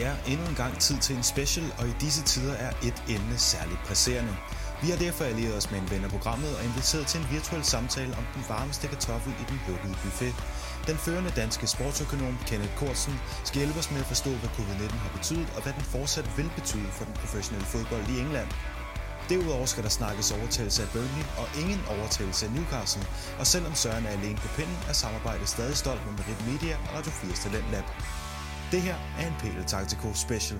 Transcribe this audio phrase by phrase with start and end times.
[0.00, 2.98] Det er endnu en gang tid til en special, og i disse tider er et
[3.08, 4.36] emne særligt presserende.
[4.82, 7.64] Vi har derfor allieret os med en ven af programmet og inviteret til en virtuel
[7.64, 10.34] samtale om den varmeste kartoffel i den lukkede buffet.
[10.86, 15.12] Den førende danske sportsøkonom Kenneth Kortsen skal hjælpe os med at forstå, hvad covid-19 har
[15.18, 18.48] betydet, og hvad den fortsat vil betyde for den professionelle fodbold i England.
[19.28, 23.06] Derudover skal der snakkes overtagelse af Burnley og ingen overtagelse af Newcastle,
[23.38, 26.88] og selvom Søren er alene på pinden, er samarbejdet stadig stolt med Merit Media og
[26.96, 27.84] Radio 4's Talent Lab.
[28.74, 30.58] Det her er en PL Tactical Special.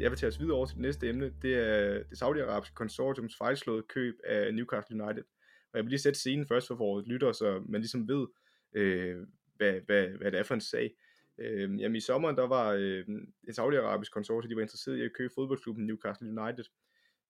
[0.00, 1.32] Jeg vil tage os videre over til det næste emne.
[1.42, 5.24] Det er det saudiarabiske konsortiums fejlslåede køb af Newcastle United.
[5.72, 8.26] Og jeg vil lige sætte scenen først for vores lytter, så man ligesom ved,
[8.74, 9.16] øh,
[9.56, 10.90] hvad, hvad, hvad det er for en sag.
[11.38, 13.04] Øh, jamen i sommeren, der var øh,
[13.48, 16.64] et saudiarabisk konsortium, de var interesseret i at købe fodboldklubben Newcastle United.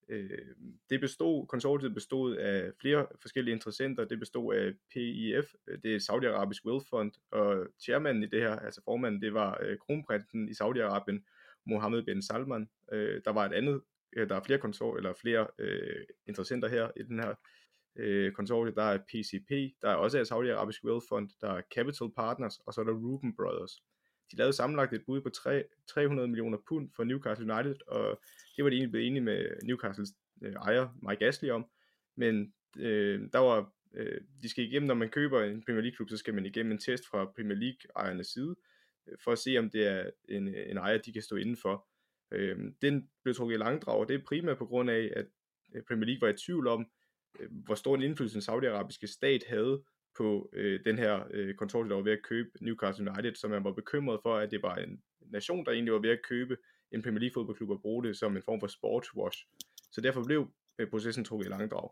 [0.09, 0.29] Øh,
[0.89, 4.05] det bestod, konsortiet bestod af flere forskellige interessenter.
[4.05, 8.55] Det bestod af PIF, øh, det er Saudi-Arabisk Wealth Fund, og chairmanden i det her,
[8.55, 11.19] altså formanden, det var øh, kronprinsen i Saudi-Arabien,
[11.65, 12.69] Mohammed bin Salman.
[12.91, 13.81] Øh, der var et andet,
[14.15, 17.35] øh, der er flere konsor eller flere øh, interessenter her i den her
[17.95, 18.75] øh, konsortiet.
[18.75, 22.73] Der er PCP, der er også af Saudi-Arabisk Wealth Fund, der er Capital Partners, og
[22.73, 23.83] så er der Ruben Brothers.
[24.31, 28.21] De lavede sammenlagt et bud på 3, 300 millioner pund for Newcastle United, og
[28.55, 30.09] det var de egentlig blevet enige med Newcastles
[30.43, 31.65] øh, ejer, Mike Ashley, om.
[32.17, 36.09] Men øh, der var, øh, de skal igennem, når man køber en Premier League klub,
[36.09, 38.55] så skal man igennem en test fra Premier League ejernes side,
[39.07, 41.87] øh, for at se, om det er en, en ejer, de kan stå indenfor.
[42.31, 45.25] Øh, den blev trukket i langdrag, og det er primært på grund af, at
[45.75, 46.85] øh, Premier League var i tvivl om,
[47.39, 49.83] øh, hvor stor en indflydelse den saudiarabiske stat havde
[50.17, 53.71] på øh, den her øh, kontorlov der ved at købe Newcastle United, så man var
[53.71, 56.57] bekymret for, at det var en nation, der egentlig var ved at købe
[56.91, 59.47] en Premier League fodboldklub og bruge det som en form for sportswash.
[59.91, 61.89] Så derfor blev øh, processen trukket i langdrag.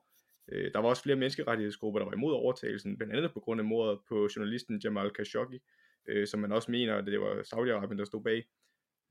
[0.51, 3.65] Øh, der var også flere menneskerettighedsgrupper, der var imod overtagelsen, blandt andet på grund af
[3.65, 5.59] mordet på journalisten Jamal Khashoggi,
[6.07, 8.45] øh, som man også mener, at det var Saudi-Arabien, der stod bag.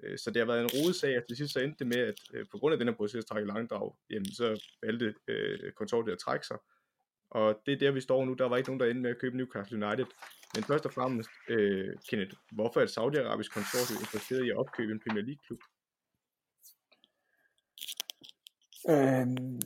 [0.03, 1.99] Øh, så det har været en rodet sag, og til sidst så endte det med,
[1.99, 6.13] at øh, på grund af den her proces trække langdrag, jamen, så valgte øh, konsortiet
[6.13, 6.59] at trække sig,
[7.35, 8.33] og det er der, vi står nu.
[8.33, 10.07] Der var ikke nogen, der endte med at købe Newcastle United.
[10.55, 14.93] Men først og fremmest, øh, Kenneth, hvorfor er et saudiarabisk konsortium interesseret i at opkøbe
[14.93, 15.61] en Premier League-klub?
[18.89, 19.61] Øhm,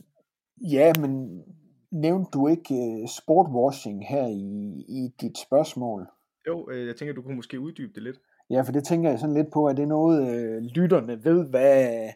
[0.71, 1.43] ja, men
[1.91, 6.07] nævnte du ikke uh, sportwashing her i, i dit spørgsmål?
[6.47, 8.17] Jo, øh, jeg tænker, du kunne måske uddybe det lidt.
[8.49, 11.49] Ja, for det tænker jeg sådan lidt på, at det er noget, øh, lytterne ved,
[11.49, 12.09] hvad,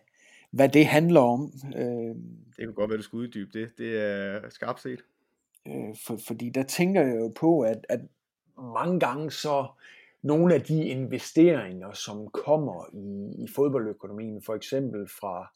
[0.51, 1.51] hvad det handler om.
[1.75, 2.15] Øh,
[2.57, 3.77] det kunne godt være, du skulle uddybe det.
[3.77, 4.99] Det er skarpt set.
[5.67, 7.99] Øh, for, fordi der tænker jeg jo på, at, at
[8.57, 9.67] mange gange så
[10.23, 15.53] nogle af de investeringer, som kommer i, i fodboldøkonomien, for eksempel fra,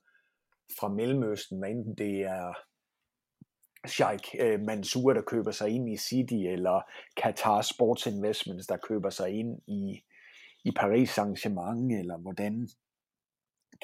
[0.79, 2.53] fra Mellemøsten, hvad enten det er
[3.87, 6.81] Sheikh øh, Mansour, der køber sig ind i City, eller
[7.21, 10.03] Qatar Sports Investments, der køber sig ind i,
[10.63, 12.69] i Paris Saint-Germain, eller hvordan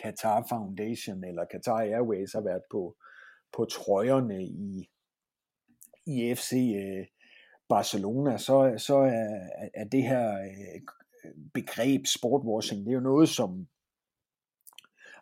[0.03, 2.95] Qatar Foundation eller Qatar Airways har været på,
[3.57, 4.89] på trøjerne i,
[6.11, 7.05] i FC øh,
[7.69, 9.39] Barcelona, så, så er,
[9.73, 10.81] er det her øh,
[11.53, 13.67] begreb sportwashing, det er jo noget, som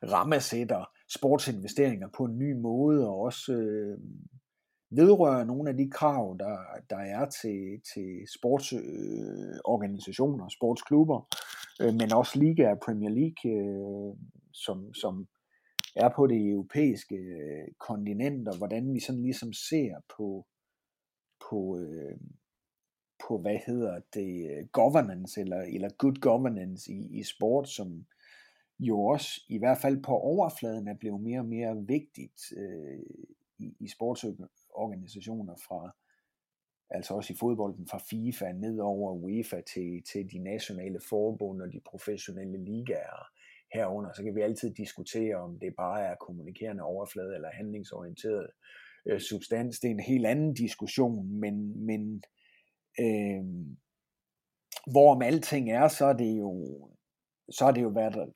[0.04, 3.98] rammesætter sportsinvesteringer på en ny måde, og også øh,
[4.92, 6.58] vedrører nogle af de krav, der,
[6.90, 11.28] der er til, til sportsorganisationer, øh, sportsklubber,
[11.82, 14.16] øh, men også Liga og Premier League, øh,
[14.54, 15.28] som, som
[15.96, 20.46] er på det europæiske øh, kontinent, og hvordan vi sådan ligesom ser på,
[21.50, 22.18] på, øh,
[23.28, 28.06] på hvad hedder det, governance eller, eller good governance i, i sport, som
[28.80, 33.00] jo også i hvert fald på overfladen er blevet mere og mere vigtigt øh,
[33.60, 35.96] i, i sportsorganisationer fra,
[36.90, 41.72] altså også i fodbolden fra FIFA ned over UEFA til, til de nationale forbund og
[41.74, 43.30] de professionelle ligaer
[43.74, 48.44] herunder, så kan vi altid diskutere, om det bare er kommunikerende overflade eller handlingsorienteret.
[48.44, 48.50] øh,
[49.06, 49.80] Øh, substans.
[49.80, 52.24] Det er en helt anden diskussion, men, men
[53.00, 53.44] øh,
[54.92, 56.80] hvorom alting er, så er det jo
[57.52, 58.34] så er det jo været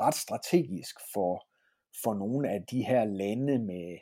[0.00, 1.46] ret strategisk for,
[2.02, 3.98] for nogle af de her lande med,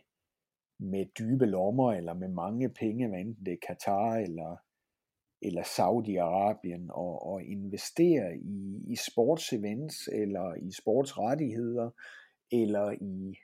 [0.79, 4.57] med dybe lommer eller med mange penge, hvad enten det er Katar eller,
[5.43, 11.91] eller Saudi-Arabien, og, og investere i, i sportsevents eller i sportsrettigheder
[12.53, 13.37] eller i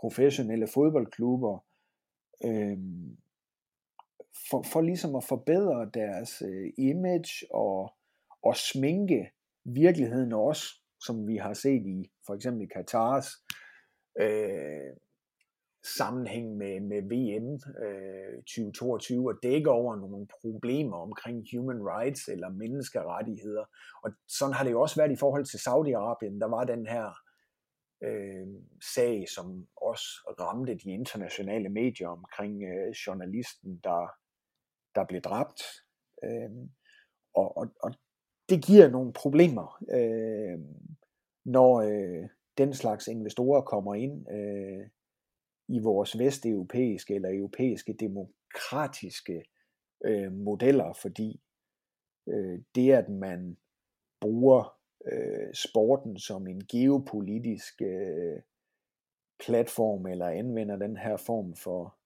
[0.00, 1.64] professionelle fodboldklubber,
[2.44, 2.78] øh,
[4.50, 7.94] for, for ligesom at forbedre deres øh, image og,
[8.42, 9.30] og sminke
[9.64, 10.64] virkeligheden også,
[11.00, 13.28] som vi har set i for eksempel Katars
[14.20, 14.96] øh,
[15.98, 17.52] sammenhæng med, med VM
[17.84, 23.64] øh, 2022 og dækker over nogle problemer omkring human rights eller menneskerettigheder.
[24.04, 26.40] Og sådan har det jo også været i forhold til Saudi-Arabien.
[26.40, 27.06] Der var den her
[28.04, 28.46] øh,
[28.94, 34.08] sag, som også ramte de internationale medier omkring øh, journalisten, der,
[34.94, 35.62] der blev dræbt.
[36.24, 36.50] Øh,
[37.34, 37.94] og, og, og
[38.48, 40.58] det giver nogle problemer, øh,
[41.44, 42.28] når øh,
[42.58, 44.88] den slags investorer kommer ind øh,
[45.68, 49.44] i vores vesteuropæiske eller europæiske demokratiske
[50.04, 51.40] øh, modeller, fordi
[52.28, 53.56] øh, det, at man
[54.20, 54.73] bruger
[55.12, 58.40] øh, sporten som en geopolitisk øh,
[59.46, 61.96] platform, eller anvender den her form for,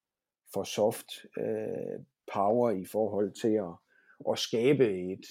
[0.53, 1.07] for soft
[1.39, 2.01] øh,
[2.33, 3.75] power i forhold til at,
[4.33, 5.27] at skabe et,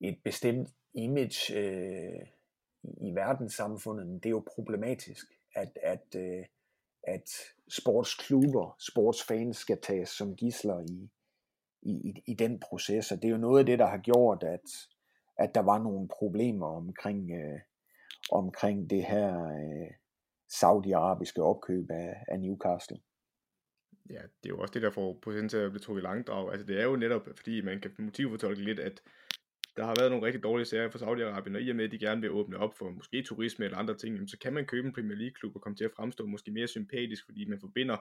[0.00, 2.26] et bestemt image øh,
[2.82, 6.44] i verdenssamfundet, det er jo problematisk, at, at, øh,
[7.02, 7.30] at
[7.68, 11.10] sportsklubber, sportsfans skal tages som gisler i,
[11.82, 14.88] i, i den proces, og det er jo noget af det, der har gjort, at,
[15.38, 17.60] at der var nogle problemer omkring, øh,
[18.30, 19.90] omkring det her øh,
[20.48, 22.98] saudiarabiske opkøb af, af Newcastle.
[24.10, 26.52] Ja, det er jo også det, der får potentielt til at blive trukket langdrag.
[26.52, 29.02] Altså det er jo netop, fordi man kan motivfortolke lidt, at
[29.76, 31.98] der har været nogle rigtig dårlige sager for Saudi-Arabien, og i og med, at de
[31.98, 34.94] gerne vil åbne op for måske turisme eller andre ting, så kan man købe en
[34.94, 37.96] Premier League-klub og komme til at fremstå måske mere sympatisk, fordi man forbinder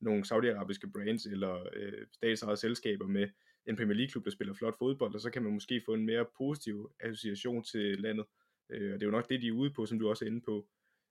[0.00, 3.28] nogle saudiarabiske brands eller øh, statsejede selskaber med
[3.68, 6.26] en Premier League-klub, der spiller flot fodbold, og så kan man måske få en mere
[6.38, 8.26] positiv association til landet.
[8.70, 10.28] Øh, og det er jo nok det, de er ude på, som du også er
[10.28, 10.68] inde på.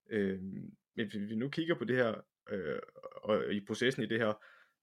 [0.10, 0.42] Øh,
[0.96, 2.80] men hvis vi nu kigger på det her, øh,
[3.16, 4.34] og i processen i det her,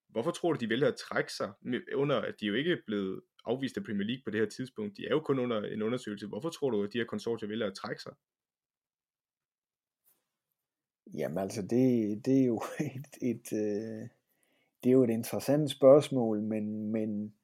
[0.09, 1.53] hvorfor tror du, de vælger at trække sig,
[1.95, 4.97] under at de jo ikke er blevet afvist af Premier League på det her tidspunkt?
[4.97, 6.27] De er jo kun under en undersøgelse.
[6.27, 8.15] Hvorfor tror du, at de her konsortier vælger at trække sig?
[11.15, 12.63] Jamen altså, det, det er jo
[12.99, 14.09] et, et, øh,
[14.83, 17.35] det er jo et interessant spørgsmål, men, men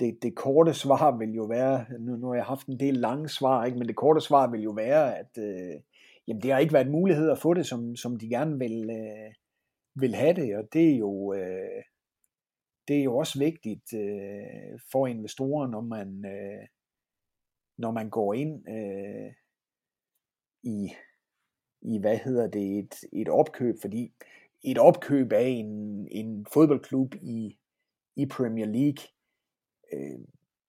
[0.00, 3.28] det, det korte svar vil jo være, nu, nu har jeg haft en del lange
[3.28, 5.80] svar, ikke, men det korte svar vil jo være, at øh,
[6.28, 9.34] jamen, det har ikke været mulighed at få det, som, som de gerne vil, øh,
[9.94, 11.82] vil have det, og det er jo, øh,
[12.88, 16.66] det er jo også vigtigt øh, for investorer, når man, øh,
[17.78, 19.32] når man går ind øh,
[20.62, 20.92] i,
[21.82, 24.12] i, hvad hedder det, et, et opkøb, fordi
[24.64, 27.58] et opkøb af en, en fodboldklub i,
[28.16, 29.04] i Premier League,
[29.92, 30.18] øh,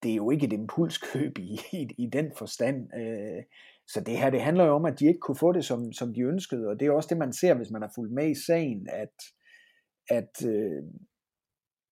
[0.04, 2.94] det er jo ikke et impulskøb i, i, i den forstand.
[2.94, 3.44] Øh,
[3.88, 6.14] så det her, det handler jo om, at de ikke kunne få det, som, som
[6.14, 8.36] de ønskede, og det er også det, man ser, hvis man har fulgt med i
[8.46, 9.16] sagen, at,
[10.10, 10.84] at, øh,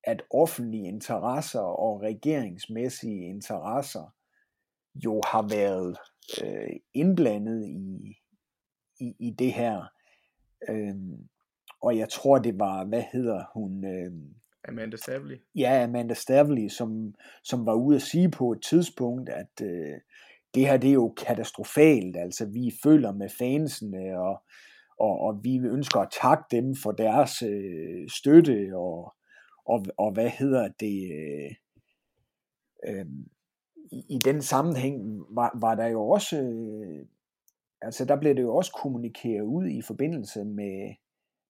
[0.04, 4.14] at offentlige interesser og regeringsmæssige interesser
[4.96, 5.98] jo har været
[6.44, 8.16] øh, indblandet i,
[9.00, 9.84] i, i det her.
[10.70, 10.96] Øh,
[11.82, 13.86] og jeg tror, det var, hvad hedder hun?
[13.86, 14.12] Øh,
[14.68, 15.36] Amanda Stavely.
[15.56, 19.96] Ja, Amanda Stavely, som, som var ude at sige på et tidspunkt, at øh,
[20.56, 22.18] det her det er jo katastrofalt.
[22.18, 24.44] Altså, vi føler med fansene, og,
[25.00, 29.14] og, og vi ønsker at takke dem for deres øh, støtte, og,
[29.66, 31.12] og, og hvad hedder det...
[31.12, 31.52] Øh,
[32.88, 33.06] øh,
[33.92, 36.42] i, I den sammenhæng var, var der jo også...
[36.42, 37.06] Øh,
[37.82, 40.96] altså, der blev det jo også kommunikeret ud i forbindelse med,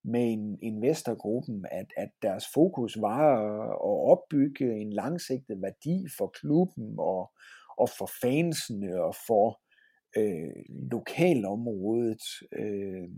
[0.07, 3.27] med en investorgruppen, at, at deres fokus var
[3.73, 7.31] at opbygge en langsigtet værdi for klubben og,
[7.77, 9.61] og for fansene og for
[10.17, 12.23] øh, lokalområdet.
[12.51, 13.09] Øh,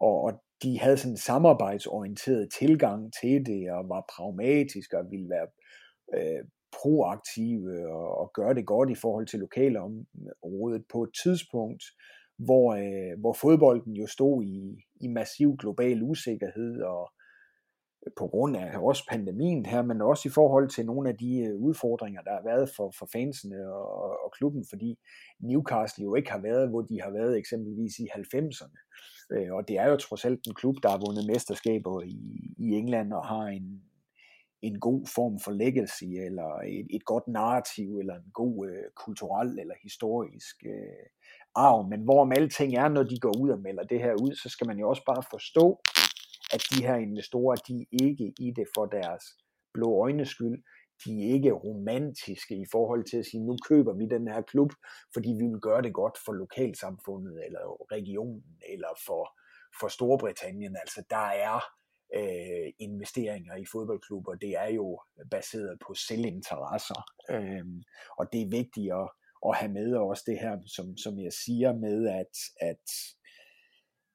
[0.00, 5.30] og, og de havde sådan en samarbejdsorienteret tilgang til det og var pragmatiske og ville
[5.30, 5.48] være
[6.14, 11.84] øh, proaktive og, og gøre det godt i forhold til lokalområdet på et tidspunkt,
[12.38, 17.12] hvor, øh, hvor fodbolden jo stod i, i massiv global usikkerhed og
[18.16, 21.60] på grund af også pandemien her, men også i forhold til nogle af de øh,
[21.60, 24.98] udfordringer, der har været for, for fansene og, og klubben, fordi
[25.40, 28.78] Newcastle jo ikke har været, hvor de har været eksempelvis i 90'erne.
[29.32, 32.18] Øh, og det er jo trods alt en klub, der har vundet mesterskaber i,
[32.58, 33.82] i England og har en,
[34.62, 39.58] en god form for legacy, eller et, et godt narrativ, eller en god øh, kulturel
[39.58, 41.06] eller historisk øh,
[41.54, 41.88] arv.
[41.88, 44.66] Men hvorom alting er, når de går ud og melder det her ud, så skal
[44.66, 45.80] man jo også bare forstå,
[46.52, 49.24] at de her investorer, de er ikke i det for deres
[49.74, 50.62] blå øjnes skyld.
[51.04, 54.72] De er ikke romantiske i forhold til at sige, nu køber vi den her klub,
[55.14, 59.38] fordi vi vil gøre det godt for lokalsamfundet, eller regionen, eller for,
[59.80, 60.76] for Storbritannien.
[60.76, 61.60] Altså der er
[62.14, 65.00] øh, investeringer i fodboldklubber, det er jo
[65.30, 67.02] baseret på selvinteresser.
[67.30, 67.64] Øh,
[68.18, 69.08] og det er vigtigt at,
[69.46, 72.80] at have med også det her, som, som jeg siger med, at, at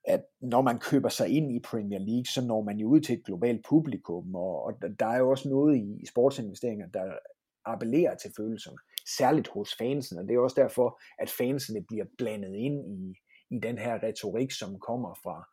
[0.05, 3.17] at når man køber sig ind i Premier League, så når man jo ud til
[3.17, 7.17] et globalt publikum, og, og der er jo også noget i sportsinvesteringer, der
[7.65, 8.77] appellerer til følelserne,
[9.17, 13.15] særligt hos fansen, og det er også derfor, at fansene bliver blandet ind i,
[13.49, 15.49] i den her retorik, som kommer fra,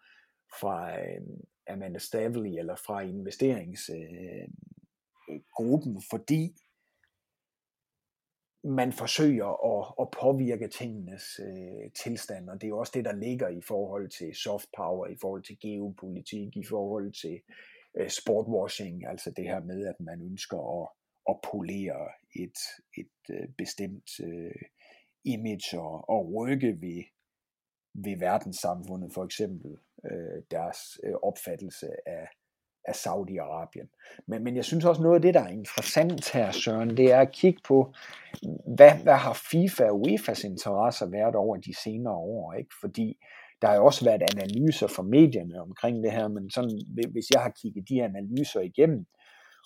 [0.60, 1.20] fra øh,
[1.68, 6.54] Amanda Stavely eller fra investeringsgruppen, øh, fordi
[8.64, 13.12] man forsøger at, at påvirke tingenes øh, tilstand, og det er jo også det, der
[13.12, 17.40] ligger i forhold til soft power, i forhold til geopolitik, i forhold til
[17.96, 20.88] øh, sportwashing, altså det her med, at man ønsker at,
[21.28, 22.58] at polere et,
[22.98, 24.62] et øh, bestemt øh,
[25.24, 27.02] image og, og rykke ved,
[27.94, 29.78] ved verdenssamfundet, for eksempel
[30.10, 32.28] øh, deres øh, opfattelse af,
[32.84, 33.88] af Saudi-Arabien.
[34.26, 37.20] Men, men jeg synes også noget af det, der er interessant her, Søren, det er
[37.20, 37.92] at kigge på,
[38.76, 42.70] hvad, hvad har FIFA og UEFA's interesser været over de senere år, ikke?
[42.80, 43.16] Fordi
[43.62, 46.80] der har jo også været analyser fra medierne omkring det her, men sådan,
[47.12, 49.06] hvis jeg har kigget de analyser igennem,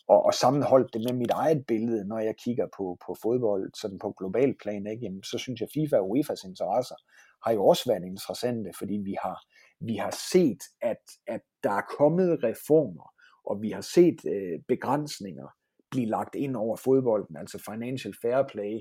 [0.08, 3.98] og, og sammenholdt det med mit eget billede, når jeg kigger på, på fodbold, sådan
[3.98, 5.04] på global plan, ikke?
[5.04, 6.94] Jamen, så synes jeg, FIFA og UEFA's interesser
[7.44, 9.38] har jo også været interessante, fordi vi har,
[9.86, 13.08] vi har set, at, at der er kommet reformer,
[13.44, 15.48] og vi har set øh, begrænsninger
[15.90, 18.80] blive lagt ind over fodbolden, altså financial fair play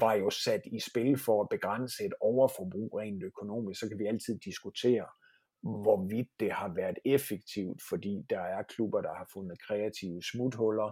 [0.00, 4.06] var jo sat i spil for at begrænse et overforbrug rent økonomisk, så kan vi
[4.06, 5.06] altid diskutere,
[5.62, 10.90] hvorvidt det har været effektivt, fordi der er klubber, der har fundet kreative smuthuller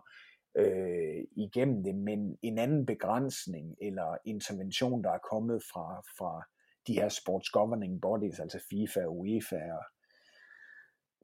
[0.56, 6.32] øh, igennem det, men en anden begrænsning eller intervention, der er kommet fra, fra
[6.86, 9.84] de her sports governing bodies, altså FIFA og UEFA og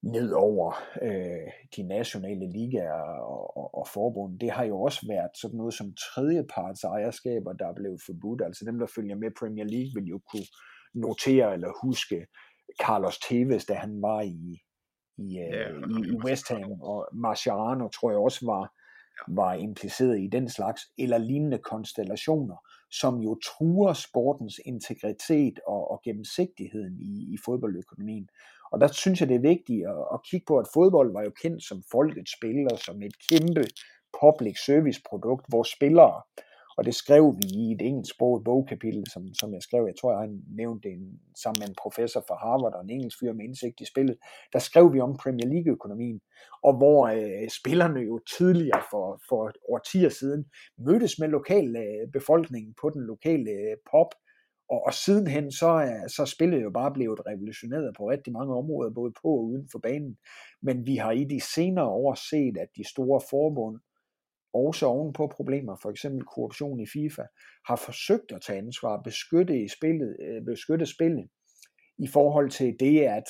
[0.03, 5.31] ned over øh, de nationale ligaer og, og, og forbund, det har jo også været
[5.41, 8.43] sådan noget som tredjeparts ejerskaber, der er blevet forbudt.
[8.43, 10.49] Altså dem, der følger med Premier League, vil jo kunne
[10.95, 12.27] notere eller huske
[12.83, 14.59] Carlos Tevez, da han var i,
[15.19, 18.65] i, ja, øh, i, i West Ham, og Marciano tror jeg også var,
[19.29, 22.57] var impliceret i den slags, eller lignende konstellationer,
[22.91, 28.29] som jo truer sportens integritet og, og gennemsigtigheden i, i fodboldøkonomien.
[28.73, 31.33] Og der synes jeg, det er vigtigt at, at kigge på, at fodbold var jo
[31.43, 33.65] kendt som folkets spil og som et kæmpe
[34.21, 36.23] public service produkt, hvor spillere,
[36.77, 40.21] og det skrev vi i et engelsksproget bogkapitel, som, som jeg skrev, jeg tror, jeg
[40.21, 40.93] har nævnt det
[41.43, 44.17] sammen med en professor fra Harvard og en engelsk fyr med indsigt i spillet,
[44.53, 46.21] der skrev vi om Premier League-økonomien,
[46.63, 50.45] og hvor øh, spillerne jo tidligere for, for årtier siden
[50.79, 54.11] mødtes med lokal øh, befolkningen på den lokale øh, pop,
[54.73, 58.55] og, og sidenhen så øh, er så spillet jo bare blevet revolutioneret på rigtig mange
[58.55, 60.17] områder, både på og uden for banen.
[60.63, 63.79] Men vi har i de senere år set, at de store forbund,
[64.55, 67.23] også ovenpå problemer, for eksempel korruption i FIFA,
[67.67, 71.29] har forsøgt at tage ansvar, beskytte, i spillet, øh, beskytte spillet
[71.99, 73.29] i forhold til det, at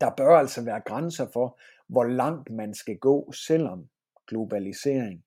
[0.00, 3.88] der bør altså være grænser for, hvor langt man skal gå, selvom
[4.28, 5.24] globalisering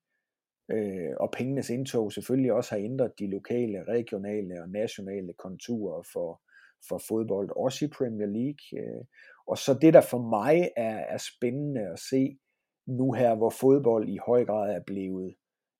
[0.72, 6.42] øh, og pengenes indtog selvfølgelig også har ændret de lokale, regionale og nationale konturer for,
[6.88, 8.82] for fodbold, også i Premier League.
[8.82, 9.04] Øh.
[9.46, 12.38] Og så det, der for mig er, er spændende at se
[12.86, 15.34] nu her, hvor fodbold i høj grad er blevet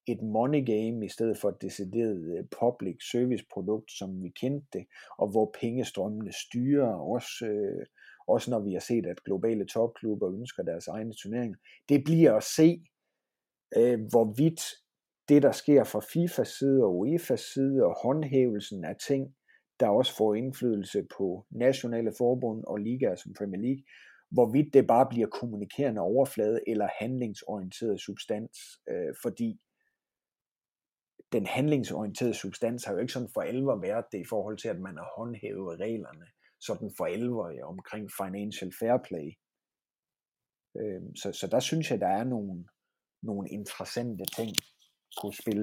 [0.07, 4.66] et money game i stedet for et decideret øh, public service produkt, som vi kendte
[4.73, 4.87] det,
[5.19, 7.87] og hvor pengestrømmene styrer, også, øh,
[8.28, 11.59] også når vi har set, at globale topklubber ønsker deres egne turneringer.
[11.88, 12.85] Det bliver at se,
[13.76, 14.61] øh, hvorvidt
[15.28, 19.35] det, der sker fra FIFAs side og UEFAs side, og håndhævelsen af ting,
[19.80, 23.83] der også får indflydelse på nationale forbund og ligaer som Premier League,
[24.30, 28.58] hvorvidt det bare bliver kommunikerende overflade eller handlingsorienteret substans,
[28.90, 29.60] øh, fordi
[31.32, 34.80] den handlingsorienterede substans har jo ikke sådan for alvor været det i forhold til, at
[34.80, 36.26] man har håndhævet reglerne
[36.60, 39.28] sådan for alvor øh, omkring financial fair play.
[40.80, 42.64] Øh, så, så der synes jeg, der er nogle,
[43.22, 44.52] nogle interessante ting
[45.20, 45.62] på spil.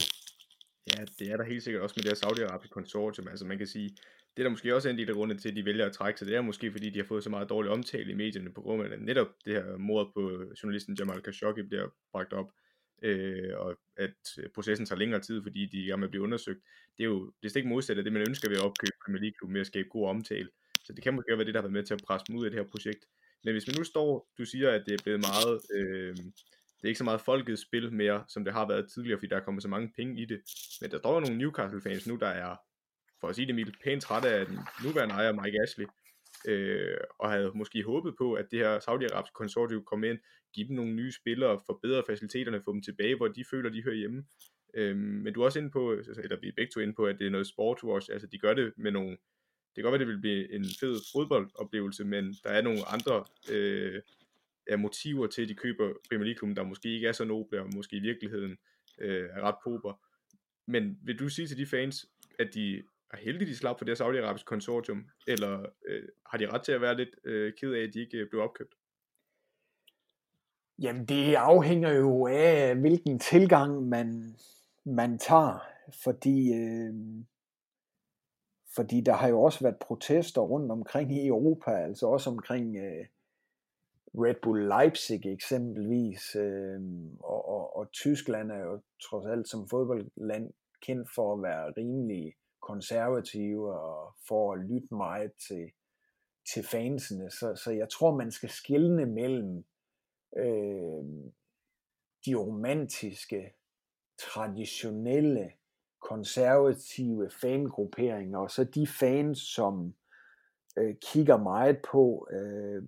[0.92, 3.28] Ja, det er der helt sikkert også med det her Saudi-Arabiske konsortium.
[3.28, 3.90] Altså man kan sige,
[4.38, 6.20] det er der måske også en del af grunden til, at de vælger at trække
[6.20, 6.28] sig.
[6.28, 8.94] Det er måske fordi, de har fået så meget dårlig omtale i medierne på grund
[8.94, 12.52] af netop det her mord på journalisten Jamal Khashoggi bliver bragt op.
[13.02, 16.60] Øh, og at øh, processen tager længere tid, fordi de er med at blive undersøgt.
[16.98, 19.22] Det er jo det er ikke modsat af det, man ønsker ved at opkøbe Premier
[19.22, 20.50] League med at skabe god omtale.
[20.86, 22.46] Så det kan måske være det, der har været med til at presse dem ud
[22.46, 23.06] af det her projekt.
[23.44, 26.16] Men hvis man nu står, du siger, at det er blevet meget øh,
[26.78, 29.36] det er ikke så meget folkets spil mere, som det har været tidligere, fordi der
[29.36, 30.42] er kommet så mange penge i det.
[30.82, 32.56] Men der står jo nogle Newcastle-fans nu, der er,
[33.22, 35.86] for at sige det mildt, pænt træt af den nuværende ejer Mike Ashley,
[36.48, 40.18] øh, og havde måske håbet på, at det her Saudi-Arabiske konsortium kom ind,
[40.54, 43.96] give dem nogle nye spillere, forbedre faciliteterne, få dem tilbage, hvor de føler, de hører
[43.96, 44.26] hjemme.
[44.74, 47.20] Øh, men du er også inde på, eller vi er begge to inde på, at
[47.20, 50.08] det er noget sportswash, altså de gør det med nogle, det kan godt være, det
[50.08, 54.02] vil blive en fed fodboldoplevelse, men der er nogle andre øh,
[54.68, 57.70] er motiver til, at de køber Premier League-klubben, der måske ikke er så noble, og
[57.76, 58.58] måske i virkeligheden
[59.02, 59.94] øh, er ret pober.
[60.72, 62.06] Men vil du sige til de fans,
[62.40, 62.84] at de
[63.14, 66.82] er heldige, de slap for det saudiarabiske konsortium, eller øh, har de ret til at
[66.82, 68.76] være lidt øh, ked af, at de ikke øh, blev opkøbt?
[70.82, 74.36] Jamen det afhænger jo af, hvilken tilgang man,
[74.86, 75.68] man tager,
[76.04, 76.94] fordi, øh,
[78.76, 83.06] fordi der har jo også været protester rundt omkring i Europa, altså også omkring øh,
[84.14, 86.82] Red Bull Leipzig eksempelvis, øh,
[87.20, 92.34] og, og, og Tyskland er jo trods alt som fodboldland kendt for at være rimelig
[92.62, 95.72] konservative og for at lytte meget til,
[96.54, 97.32] til fansene.
[97.32, 99.66] Så, så jeg tror, man skal skille mellem
[100.38, 101.04] øh,
[102.26, 103.54] de romantiske,
[104.20, 105.52] traditionelle,
[106.00, 109.94] konservative fangrupperinger, og så de fans, som
[110.78, 112.84] øh, kigger meget på, øh,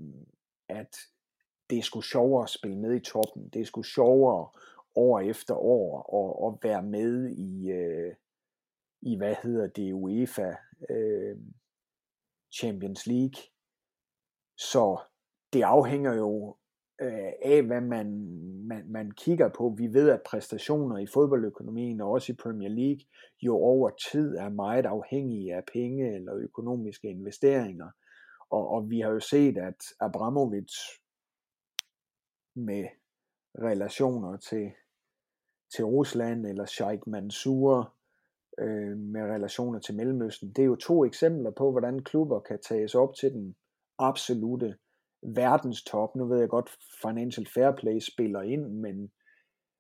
[0.70, 0.96] at
[1.70, 4.50] det er sgu sjovere at spille med i toppen, det er sgu sjovere
[4.96, 8.16] år efter år at, at være med i, øh,
[9.02, 10.54] i hvad hedder det, UEFA
[10.90, 11.38] øh,
[12.54, 13.42] Champions League.
[14.58, 15.02] Så
[15.54, 16.58] det afhænger jo
[17.02, 18.08] øh, af, hvad man,
[18.68, 19.76] man, man kigger på.
[19.78, 23.06] Vi ved, at præstationer i fodboldøkonomien og også i Premier League
[23.42, 27.90] jo over tid er meget afhængige af penge eller økonomiske investeringer.
[28.50, 30.74] Og, og vi har jo set, at Abramovic
[32.56, 32.86] med
[33.58, 34.72] relationer til,
[35.76, 37.99] til Rusland eller Sheikh Mansour
[38.62, 42.96] øh, med relationer til Mellemøsten, det er jo to eksempler på, hvordan klubber kan tages
[42.96, 43.56] op til den
[44.00, 44.76] absolute
[45.24, 46.16] verdenstop.
[46.16, 46.70] Nu ved jeg godt,
[47.02, 49.12] Financial Fair Play spiller ind, men,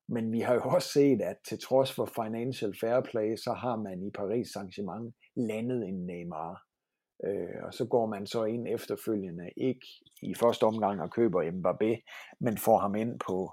[0.09, 3.75] men vi har jo også set, at til trods for Financial Fair Play, så har
[3.75, 6.63] man i Paris Saint-Germain landet en Neymar.
[7.25, 9.87] Øh, og så går man så ind efterfølgende, ikke
[10.22, 11.92] i første omgang og køber Mbappé,
[12.39, 13.51] men får ham ind på,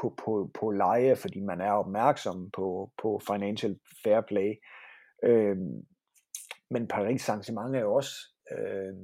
[0.00, 4.54] på, på, på leje, fordi man er opmærksom på, på Financial Fair Play.
[5.24, 5.56] Øh,
[6.70, 8.14] men Paris Saint-Germain er jo også
[8.52, 8.94] øh,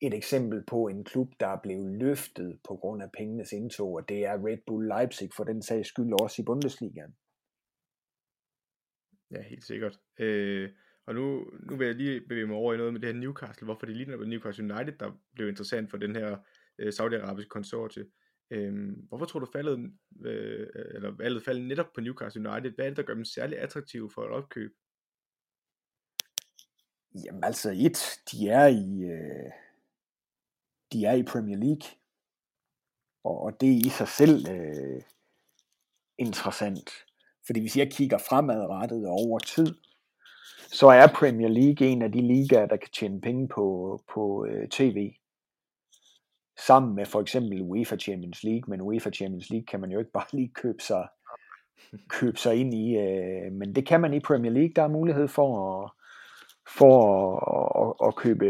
[0.00, 4.08] et eksempel på en klub, der er blevet løftet på grund af pengenes indtog, og
[4.08, 7.14] det er Red Bull Leipzig for den sags skyld også i Bundesligaen.
[9.30, 9.98] Ja, helt sikkert.
[10.18, 10.70] Øh,
[11.06, 13.64] og nu, nu vil jeg lige bevæge mig over i noget med det her Newcastle,
[13.64, 16.38] hvorfor det lige netop Newcastle United, der blev interessant for den her
[16.78, 18.04] øh, saudiarabiske konsortie.
[18.50, 19.92] Øh, hvorfor tror du faldet,
[20.24, 22.70] øh, eller valget faldet netop på Newcastle United?
[22.70, 24.74] Hvad er det, der gør dem særlig attraktive for et opkøb?
[27.24, 29.50] Jamen altså et, de er i, øh,
[30.92, 31.88] de er i Premier League,
[33.24, 35.02] og, og det er i sig selv øh,
[36.18, 36.90] interessant.
[37.46, 39.74] Fordi hvis jeg kigger fremadrettet over tid,
[40.72, 44.68] så er Premier League en af de ligaer, der kan tjene penge på, på øh,
[44.68, 45.12] tv.
[46.66, 50.10] Sammen med for eksempel UEFA Champions League, men UEFA Champions League kan man jo ikke
[50.18, 51.08] bare lige købe sig,
[52.08, 52.98] købe sig ind i.
[52.98, 54.72] Øh, men det kan man i Premier League.
[54.76, 55.90] Der er mulighed for at,
[56.78, 56.96] for
[57.56, 58.46] at, at, at købe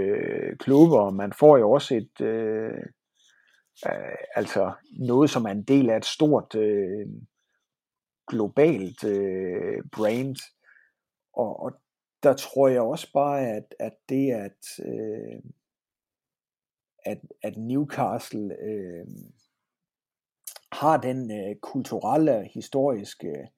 [0.59, 1.11] klubber.
[1.11, 2.83] Man får jo også et, øh,
[3.87, 7.07] øh, altså noget, som er en del af et stort øh,
[8.29, 10.37] globalt øh, brand.
[11.33, 11.73] Og, og
[12.23, 15.41] der tror jeg også bare, at, at det, at, øh,
[17.05, 19.07] at, at Newcastle øh,
[20.73, 23.49] har den øh, kulturelle, historiske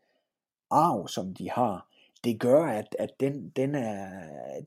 [0.71, 1.93] arv, som de har,
[2.25, 4.09] det gør, at, at den, den, er,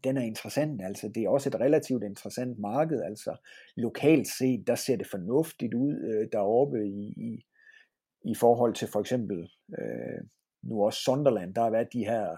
[0.04, 0.82] den er interessant.
[0.82, 3.02] Altså, det er også et relativt interessant marked.
[3.02, 3.36] Altså,
[3.76, 7.46] lokalt set, der ser det fornuftigt ud øh, deroppe i, i,
[8.26, 10.28] i forhold til for eksempel øh,
[10.64, 11.56] nu også Sunderland.
[11.56, 12.38] Der har været de her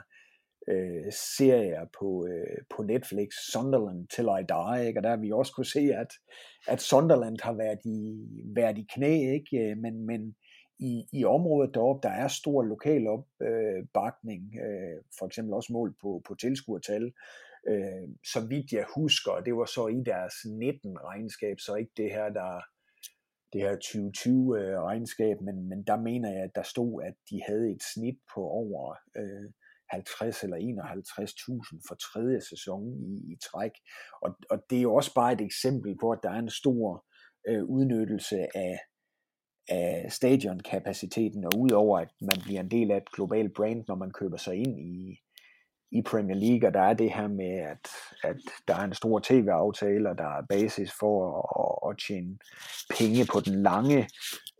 [0.68, 5.00] øh, serier på, øh, på Netflix, Sunderland Till I Die, ikke?
[5.00, 6.12] og der har vi også kunne se, at,
[6.68, 9.72] at Sunderland har været i, været i knæ, ikke?
[9.72, 10.36] Øh, men, men
[10.80, 15.96] i, i området deroppe, der er stor lokal opbakning, øh, øh, for eksempel også mål
[16.02, 17.14] på, på tilskuertal,
[17.68, 22.12] øh, så vidt jeg husker, det var så i deres 19 regnskab, så ikke det
[22.12, 22.62] her, der
[23.54, 27.72] det her 2020-regnskab, øh, men, men der mener jeg, at der stod, at de havde
[27.72, 29.52] et snit på over øh,
[29.92, 33.72] 50 eller 51.000 for tredje sæson i, i træk.
[34.22, 37.06] Og, og det er jo også bare et eksempel på, at der er en stor
[37.48, 38.80] øh, udnyttelse af,
[39.70, 44.12] af stadionkapaciteten, og udover at man bliver en del af et globalt brand, når man
[44.12, 45.20] køber sig ind i,
[45.92, 47.88] i Premier League, og der er det her med, at,
[48.24, 51.16] at der er en stor tv-aftale, og der er basis for
[51.60, 52.38] at, at tjene
[52.98, 54.10] penge på den lange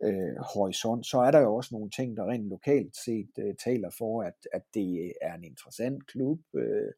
[0.04, 3.90] øh, horisont, så er der jo også nogle ting, der rent lokalt set øh, taler
[3.98, 6.92] for, at, at det er en interessant klub øh,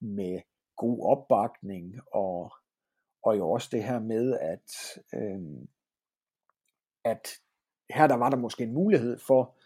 [0.00, 0.40] med
[0.76, 2.52] god opbakning, og,
[3.22, 5.40] og jo også det her med, at, øh,
[7.04, 7.28] at
[7.90, 9.57] her der var der måske en mulighed for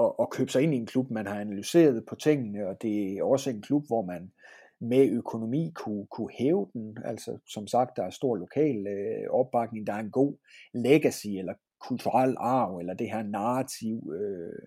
[0.00, 3.18] at, at købe sig ind i en klub, man har analyseret på tingene, og det
[3.18, 4.32] er også en klub, hvor man
[4.80, 6.98] med økonomi kunne, kunne hæve den.
[7.04, 10.36] Altså som sagt, der er stor lokal øh, opbakning, der er en god
[10.74, 14.66] legacy eller kulturel arv, eller det her narrativ, øh,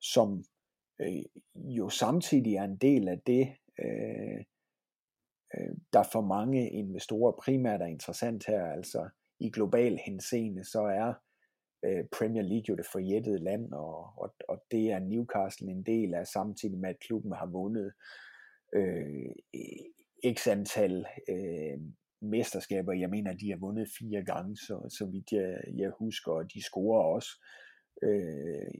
[0.00, 0.44] som
[1.00, 1.22] øh,
[1.54, 3.48] jo samtidig er en del af det,
[3.84, 4.44] øh,
[5.54, 9.08] øh, der for mange investorer primært er interessant her, altså
[9.40, 11.14] i global henseende, så er
[11.84, 16.14] øh, Premier League jo det forjættede land, og, og, og det er Newcastle en del
[16.14, 17.92] af, samtidig med at klubben har vundet
[18.74, 19.30] øh,
[20.34, 21.78] x antal øh,
[22.20, 22.92] mesterskaber.
[22.92, 26.62] Jeg mener, de har vundet fire gange, så, så vidt jeg, jeg husker, og de
[26.62, 27.44] scorer også
[28.02, 28.74] øh,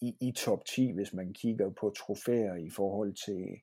[0.00, 3.60] i, i top 10, hvis man kigger på trofæer i forhold til,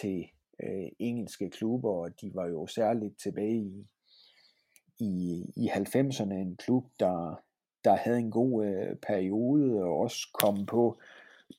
[0.00, 0.26] til
[0.62, 3.86] øh, engelske klubber, og de var jo særligt tilbage i,
[5.00, 7.42] i, i 90'erne en klub, der,
[7.84, 11.00] der havde en god øh, periode og også kom på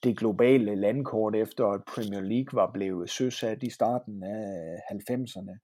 [0.03, 5.57] det globale landkort efter at Premier League var blevet søsat i starten af 90'erne.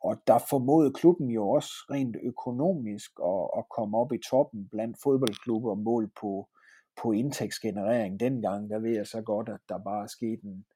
[0.00, 4.96] Og der formåede klubben jo også rent økonomisk at, at komme op i toppen blandt
[5.02, 6.48] fodboldklubber mål på,
[7.02, 8.20] på indtægtsgenerering.
[8.20, 10.66] Dengang, der ved jeg så godt, at der bare skete en,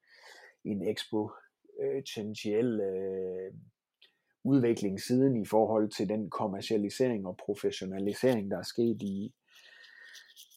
[0.65, 3.53] en eksponentiel øh,
[4.47, 9.35] udvikling siden i forhold til den kommercialisering og professionalisering, der er sket i,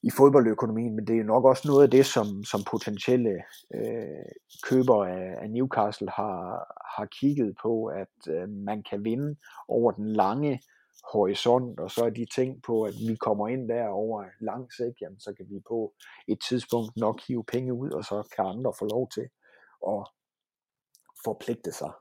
[0.04, 3.36] i fodboldøkonomien, men det er nok også noget af det, som, som potentielle
[3.75, 4.25] øh,
[4.63, 6.39] købere af, af Newcastle har,
[6.97, 9.36] har kigget på, at øh, man kan vinde
[9.67, 10.62] over den lange
[11.13, 15.02] horisont, og så er de tænkt på, at vi kommer ind der over lang sigt,
[15.02, 15.93] jamen så kan vi på
[16.28, 19.28] et tidspunkt nok hive penge ud, og så kan andre få lov til
[19.88, 20.08] at
[21.23, 21.91] forpligte sig.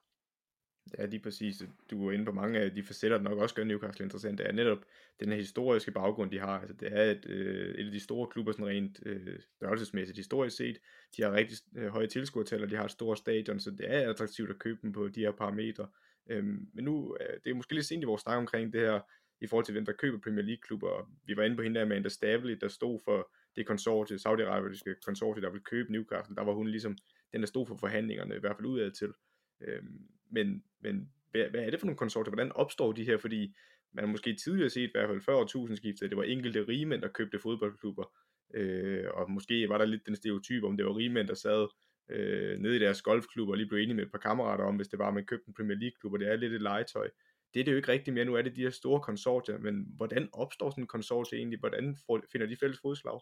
[0.98, 1.62] Ja, lige præcis.
[1.90, 4.38] Du er inde på mange af de facetter, der nok også gør Newcastle interessant.
[4.38, 4.78] Det er netop
[5.20, 6.60] den her historiske baggrund, de har.
[6.60, 10.56] Altså, det er et, øh, et af de store klubber, sådan rent øh, størrelsesmæssigt historisk
[10.56, 10.78] set.
[11.16, 14.10] De har rigtig øh, høje tilskuertal, og de har et stort stadion, så det er
[14.10, 15.88] attraktivt at købe dem på de her parametre.
[16.30, 19.00] Øhm, men nu, øh, det er måske lidt sent i vores snak omkring det her,
[19.40, 21.10] i forhold til hvem der køber Premier League-klubber.
[21.24, 25.42] Vi var inde på hende der Amanda Stavely, der stod for det konsortie, Saudi-Arabiske konsortie,
[25.42, 26.36] der ville købe Newcastle.
[26.36, 26.96] Der var hun ligesom
[27.32, 29.12] den, der stod for forhandlingerne, i hvert fald udad til.
[29.60, 32.30] Øhm, men men hvad, hvad er det for nogle konsortier?
[32.34, 33.18] Hvordan opstår de her?
[33.18, 33.54] Fordi
[33.92, 37.08] man har måske tidligere set, i hvert fald før årtusindskiftet, det var enkelte rigmænd, der
[37.08, 38.12] købte fodboldklubber.
[38.54, 41.66] Øh, og måske var der lidt den stereotyp, om det var rigmænd, der sad
[42.08, 44.88] øh, nede i deres golfklubber og lige blev enige med et par kammerater om, hvis
[44.88, 47.08] det var, at man købte en Premier League-klub, og det er lidt et legetøj.
[47.54, 48.24] Det er det jo ikke rigtigt mere.
[48.24, 51.58] Nu er det de her store konsortier, men hvordan opstår sådan en konsortie egentlig?
[51.58, 51.96] Hvordan
[52.32, 53.20] finder de fælles fodslag?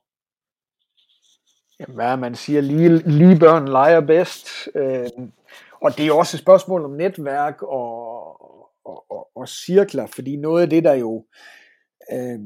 [1.81, 4.69] Jamen, hvad man siger, lige, lige børn leger bedst.
[4.75, 5.29] Øh,
[5.83, 8.41] og det er også et spørgsmål om netværk og,
[8.85, 11.27] og, og, og cirkler, fordi noget af det, der jo
[12.13, 12.41] øh,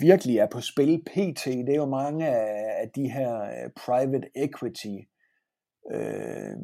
[0.00, 4.28] virkelig er på spil pt, det er jo mange af, af de her øh, private
[4.36, 4.96] equity
[5.92, 6.56] øh,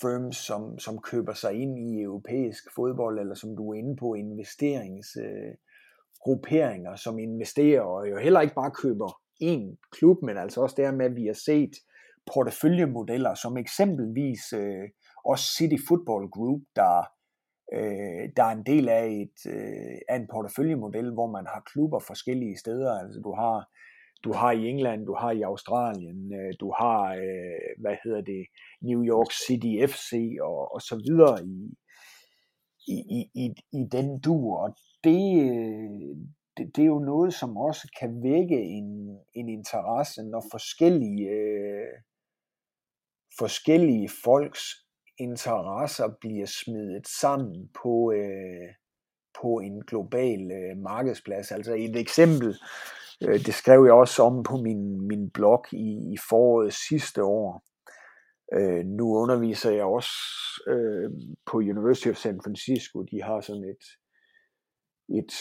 [0.00, 4.14] firms, som, som køber sig ind i europæisk fodbold, eller som du er inde på,
[4.14, 10.74] investeringsgrupperinger, øh, som investerer, og jo heller ikke bare køber én klub, men altså også
[10.78, 11.72] det med, at vi har set
[12.26, 14.88] porteføljemodeller, som eksempelvis øh,
[15.24, 16.96] også City Football Group, der,
[17.72, 21.98] øh, der er en del af, et, øh, af en porteføljemodel, hvor man har klubber
[21.98, 22.92] forskellige steder.
[22.98, 23.68] Altså du har,
[24.24, 28.46] du har i England, du har i Australien, øh, du har, øh, hvad hedder det,
[28.82, 31.74] New York City FC og, og så videre i,
[32.88, 34.58] i, i, i, i den duer.
[34.58, 36.16] og det, øh,
[36.56, 41.94] det, det er jo noget, som også kan vække en, en interesse, når forskellige, øh,
[43.38, 44.62] forskellige folks
[45.18, 48.68] interesser bliver smidt sammen på, øh,
[49.40, 51.52] på en global øh, markedsplads.
[51.52, 52.56] Altså et eksempel,
[53.22, 57.64] øh, det skrev jeg også om på min, min blog i, i foråret sidste år.
[58.56, 60.12] Øh, nu underviser jeg også
[60.68, 61.10] øh,
[61.46, 63.02] på University of San Francisco.
[63.02, 63.84] De har sådan et,
[65.18, 65.32] et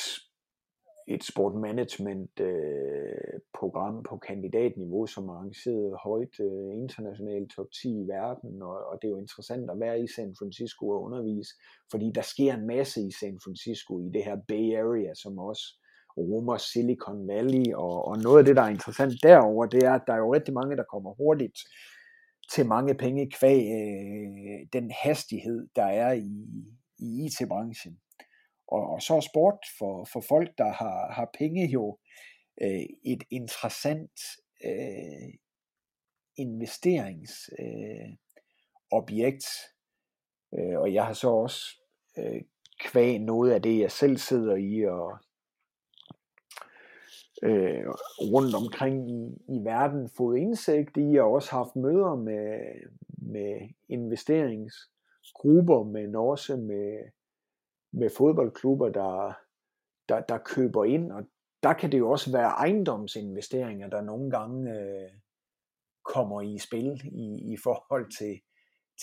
[1.13, 7.87] et sport management øh, program på kandidatniveau, som er arrangeret højt øh, internationalt top 10
[8.01, 11.51] i verden, og, og det er jo interessant at være i San Francisco og undervise,
[11.91, 15.65] fordi der sker en masse i San Francisco, i det her Bay Area, som også
[16.17, 20.07] rummer Silicon Valley, og, og noget af det, der er interessant derover, det er, at
[20.07, 21.59] der er jo rigtig mange, der kommer hurtigt
[22.53, 26.31] til mange penge kvæg øh, den hastighed, der er i,
[26.99, 27.97] i IT-branchen.
[28.71, 31.97] Og, og så er sport for, for folk, der har, har penge jo
[32.61, 34.19] øh, et interessant
[34.65, 35.33] øh,
[36.37, 38.09] investerings øh,
[38.91, 39.45] objekt.
[40.53, 41.61] Øh, og jeg har så også
[42.17, 42.41] øh,
[42.79, 45.17] kvæg noget af det, jeg selv sidder i og
[47.43, 47.85] øh,
[48.33, 52.59] rundt omkring i, i verden fået indsigt i, og også haft møder med,
[53.17, 57.11] med investeringsgrupper, men også med,
[57.93, 59.33] med fodboldklubber, der,
[60.09, 61.23] der, der køber ind, og
[61.63, 65.09] der kan det jo også være ejendomsinvesteringer, der nogle gange øh,
[66.05, 68.41] kommer i spil i, i forhold til,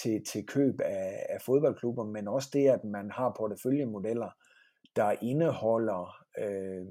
[0.03, 4.31] til, til køb af, af fodboldklubber, men også det, at man har porteføljemodeller,
[4.96, 6.87] der indeholder øh,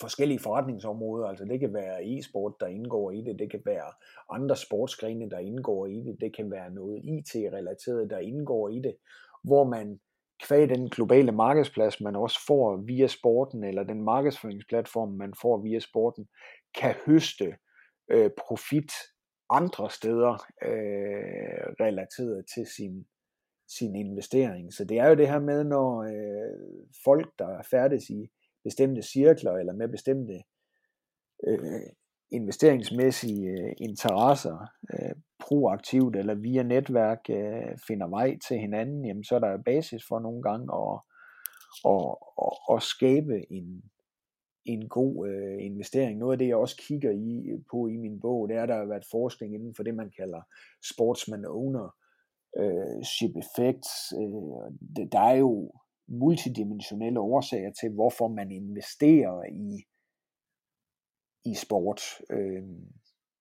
[0.00, 1.26] forskellige forretningsområder.
[1.26, 3.92] Altså det kan være e-sport, der indgår i det, det kan være
[4.30, 8.96] andre sportsgrene, der indgår i det, det kan være noget IT-relateret, der indgår i det,
[9.44, 10.00] hvor man
[10.42, 15.78] kvæg den globale markedsplads, man også får via sporten, eller den markedsføringsplatform, man får via
[15.78, 16.28] sporten,
[16.74, 17.56] kan høste
[18.10, 18.92] øh, profit
[19.50, 23.06] andre steder øh, relateret til sin,
[23.68, 24.72] sin investering.
[24.72, 28.30] Så det er jo det her med, når øh, folk, der færdes i
[28.64, 30.42] bestemte cirkler eller med bestemte
[31.46, 31.90] øh,
[32.30, 39.34] investeringsmæssige øh, interesser øh, proaktivt eller via netværk øh, finder vej til hinanden, jamen så
[39.34, 41.00] er der basis for nogle gange at,
[41.92, 42.14] at,
[42.46, 43.82] at, at skabe en,
[44.64, 46.18] en god øh, investering.
[46.18, 48.76] Noget af det, jeg også kigger i, på i min bog, det er, at der
[48.76, 50.40] har været forskning inden for det, man kalder
[50.92, 51.94] sportsman owner,
[52.58, 53.92] øh, ship effects.
[54.20, 55.72] Øh, det, der er jo
[56.08, 59.84] multidimensionelle årsager til, hvorfor man investerer i,
[61.46, 62.00] i sport.
[62.30, 62.62] Øh,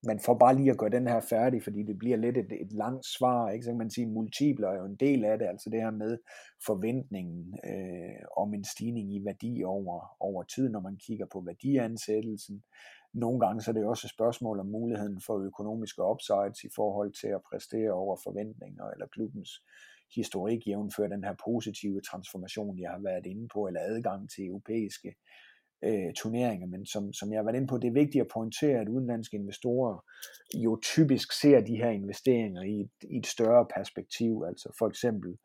[0.06, 2.72] man får bare lige at gøre den her færdig, fordi det bliver lidt et, et
[2.72, 3.64] langt svar, ikke?
[3.64, 6.18] så kan man sige, multipler er jo en del af det, altså det her med
[6.66, 12.64] forventningen øh, om en stigning i værdi over, over tid, når man kigger på værdiansættelsen.
[13.14, 17.12] Nogle gange så er det også et spørgsmål om muligheden for økonomiske upsides i forhold
[17.22, 19.50] til at præstere over forventninger, eller klubbens
[20.16, 25.08] historik, jævnfører den her positive transformation, jeg har været inde på, eller adgang til europæiske
[25.08, 25.16] øh,
[25.86, 28.80] Øh, turneringer, men som, som jeg har været inde på, det er vigtigt at pointere,
[28.80, 30.04] at udenlandske investorer
[30.56, 35.38] jo typisk ser de her investeringer i et, i et større perspektiv, altså for eksempel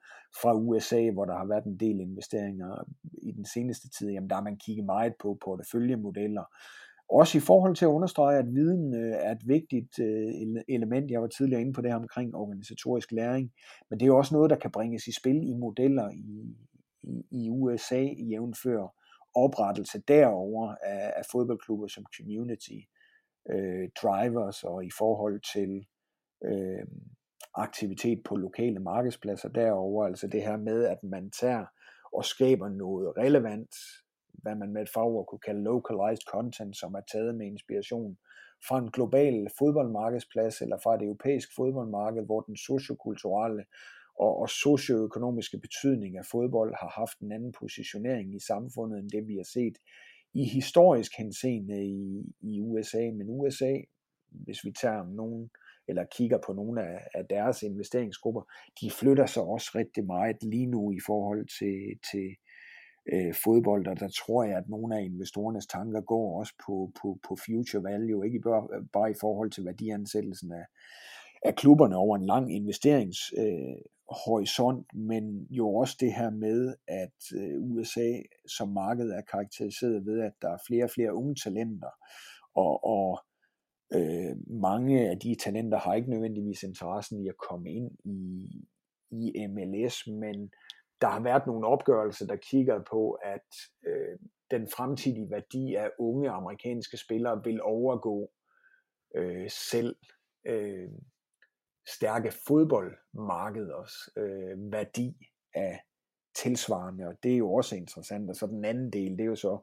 [0.42, 2.84] fra USA, hvor der har været en del investeringer
[3.22, 6.44] i den seneste tid, jamen der har man kigget meget på porteføljemodeller,
[7.10, 11.10] også i forhold til at understrege, at viden øh, er et vigtigt øh, element.
[11.10, 13.52] Jeg var tidligere inde på det her omkring organisatorisk læring,
[13.90, 16.56] men det er jo også noget, der kan bringes i spil i modeller i,
[17.02, 18.99] i, i USA, jævnfør
[19.34, 22.80] oprettelse derover af, af fodboldklubber som community
[23.50, 25.86] øh, drivers og i forhold til
[26.44, 26.86] øh,
[27.54, 31.66] aktivitet på lokale markedspladser derover, altså det her med, at man tager
[32.12, 33.74] og skaber noget relevant,
[34.32, 38.18] hvad man med et fagord kunne kalde localized content, som er taget med inspiration
[38.68, 43.64] fra en global fodboldmarkedsplads eller fra et europæisk fodboldmarked, hvor den sociokulturelle
[44.20, 49.28] og, og socioøkonomiske betydning af fodbold har haft en anden positionering i samfundet, end det
[49.28, 49.76] vi har set
[50.34, 53.10] i historisk henseende i, i USA.
[53.18, 53.74] Men USA,
[54.30, 55.50] hvis vi tager nogen,
[55.88, 58.42] eller kigger på nogle af, af deres investeringsgrupper,
[58.80, 61.78] de flytter sig også rigtig meget lige nu i forhold til,
[62.10, 62.28] til
[63.12, 67.18] øh, fodbold, og der tror jeg, at nogle af investorernes tanker går også på, på,
[67.28, 70.64] på future value, ikke bare, bare i forhold til værdiansættelsen af,
[71.42, 77.62] af klubberne over en lang investeringshorisont, øh, men jo også det her med, at øh,
[77.62, 78.12] USA
[78.48, 81.90] som marked er karakteriseret ved, at der er flere og flere unge talenter,
[82.54, 83.24] og, og
[83.94, 88.48] øh, mange af de talenter har ikke nødvendigvis interessen i at komme ind i,
[89.10, 90.50] i MLS, men
[91.00, 93.54] der har været nogle opgørelser, der kigger på, at
[93.86, 94.18] øh,
[94.50, 98.30] den fremtidige værdi af unge amerikanske spillere vil overgå
[99.14, 99.96] øh, selv
[100.46, 100.88] øh,
[101.88, 105.16] stærke fodboldmarkeders øh, værdi
[105.54, 105.80] af
[106.34, 108.30] tilsvarende, og det er jo også interessant.
[108.30, 109.58] Og så den anden del, det er jo så,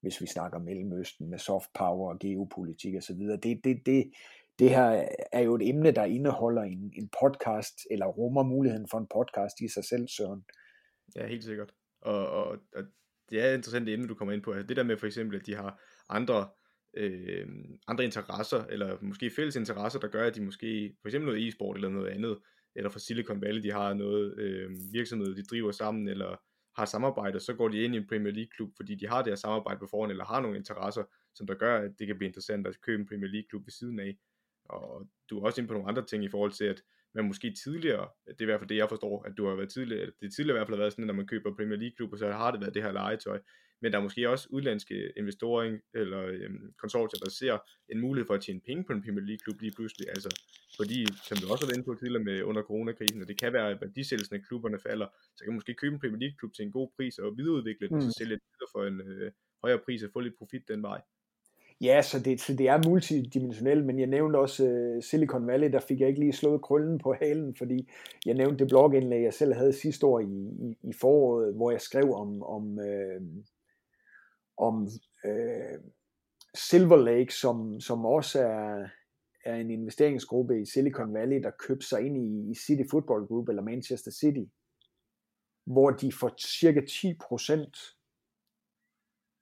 [0.00, 4.12] hvis vi snakker Mellemøsten med soft power og geopolitik osv., det, det, det,
[4.58, 8.98] det her er jo et emne, der indeholder en, en podcast, eller rummer muligheden for
[8.98, 10.44] en podcast i sig selv, Søren.
[11.16, 11.72] Ja, helt sikkert.
[12.00, 12.84] Og, og, og
[13.30, 14.52] det er et interessant emne, du kommer ind på.
[14.52, 16.48] Altså det der med for eksempel, at de har andre
[16.96, 17.46] øh,
[17.88, 21.76] andre interesser, eller måske fælles interesser, der gør, at de måske, for eksempel noget e-sport
[21.76, 22.38] eller noget andet,
[22.74, 26.36] eller fra Silicon Valley, de har noget øh, virksomhed, de driver sammen, eller
[26.76, 29.30] har samarbejde, så går de ind i en Premier League klub, fordi de har det
[29.30, 32.28] her samarbejde på forhånd, eller har nogle interesser, som der gør, at det kan blive
[32.28, 34.16] interessant at købe en Premier League klub ved siden af.
[34.64, 36.82] Og du er også inde på nogle andre ting i forhold til, at
[37.14, 39.70] man måske tidligere, det er i hvert fald det, jeg forstår, at du har været
[39.70, 41.96] tidligere, det tidligere i hvert fald har været sådan, at når man køber Premier League
[41.96, 43.40] klubber, så har det været det her legetøj
[43.80, 47.58] men der er måske også udlandske investorer eller øhm, konsortier, der ser
[47.92, 50.30] en mulighed for at tjene penge på en Premier League-klub lige pludselig, altså
[50.76, 53.52] fordi, som du også har været inde på tidligere med under coronakrisen, og det kan
[53.52, 56.64] være, at værdisættelsen af klubberne falder, så kan man måske købe en Premier League-klub til
[56.64, 57.96] en god pris og videreudvikle den, mm.
[57.96, 58.18] og så mm.
[58.20, 61.00] sælge det for en øh, højere pris og få lidt profit den vej.
[61.80, 65.80] Ja, så det, så det er multidimensionelt, men jeg nævnte også uh, Silicon Valley, der
[65.80, 67.88] fik jeg ikke lige slået krøllen på halen, fordi
[68.26, 70.24] jeg nævnte det blogindlæg, jeg selv havde sidste år i,
[70.68, 73.22] i, i foråret, hvor jeg skrev om, om, uh,
[74.60, 74.88] om
[75.24, 75.78] øh,
[76.54, 78.88] Silver Lake, som, som også er,
[79.44, 83.48] er en investeringsgruppe i Silicon Valley, der købte sig ind i, i City Football Group,
[83.48, 84.46] eller Manchester City,
[85.64, 87.96] hvor de for cirka 10%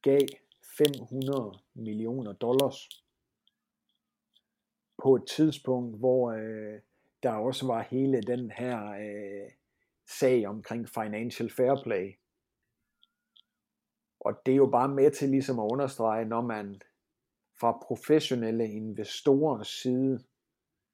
[0.03, 0.21] gav
[0.79, 2.89] 500 millioner dollars
[5.03, 6.81] på et tidspunkt, hvor øh,
[7.23, 9.51] der også var hele den her øh,
[10.19, 12.19] sag omkring financial fair play.
[14.21, 16.81] Og det er jo bare med til ligesom at understrege, når man
[17.61, 20.25] fra professionelle investorers side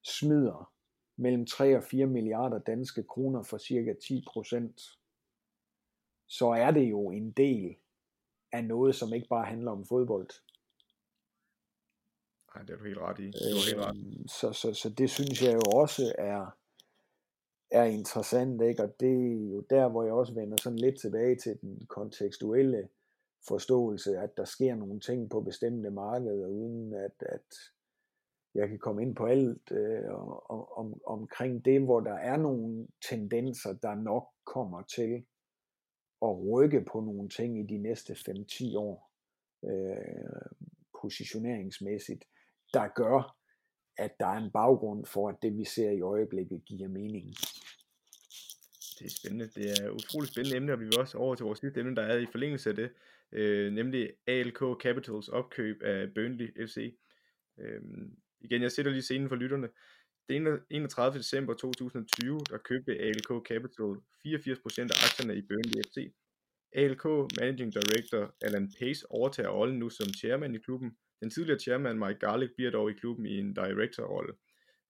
[0.03, 0.71] smider
[1.17, 4.81] mellem 3 og 4 milliarder danske kroner for cirka 10 procent,
[6.27, 7.75] så er det jo en del
[8.51, 10.29] af noget, som ikke bare handler om fodbold.
[12.55, 13.25] Nej, det er du helt ret i.
[13.25, 13.97] Det er helt ret.
[13.97, 16.57] Øhm, så, så, så det synes jeg jo også er,
[17.71, 18.83] er interessant, ikke?
[18.83, 22.89] og det er jo der, hvor jeg også vender sådan lidt tilbage til den kontekstuelle
[23.47, 27.55] forståelse, at der sker nogle ting på bestemte markeder, uden at, at
[28.55, 30.09] jeg kan komme ind på alt øh,
[30.49, 35.25] om, om, omkring det, hvor der er nogle tendenser, der nok kommer til
[36.21, 39.11] at rykke på nogle ting i de næste 5-10 år,
[39.65, 40.49] øh,
[41.01, 42.25] positioneringsmæssigt,
[42.73, 43.37] der gør,
[43.97, 47.27] at der er en baggrund for, at det vi ser i øjeblikket giver mening.
[48.99, 49.47] Det er spændende.
[49.47, 52.01] Det er utroligt spændende emne, og vi vil også over til vores sidste emne, der
[52.01, 52.91] er i forlængelse af det,
[53.31, 56.97] øh, nemlig ALK Capitals opkøb af Burnley FC.
[57.59, 57.81] Øh,
[58.41, 59.69] igen, jeg sætter lige scenen for lytterne.
[60.29, 61.19] Den 31.
[61.19, 63.91] december 2020, der købte ALK Capital
[64.25, 66.13] 84% af aktierne i Burnley FC.
[66.75, 67.05] ALK
[67.39, 70.97] Managing Director Alan Pace overtager rollen nu som chairman i klubben.
[71.21, 74.33] Den tidligere chairman Mike Garlick bliver dog i klubben i en director-rolle.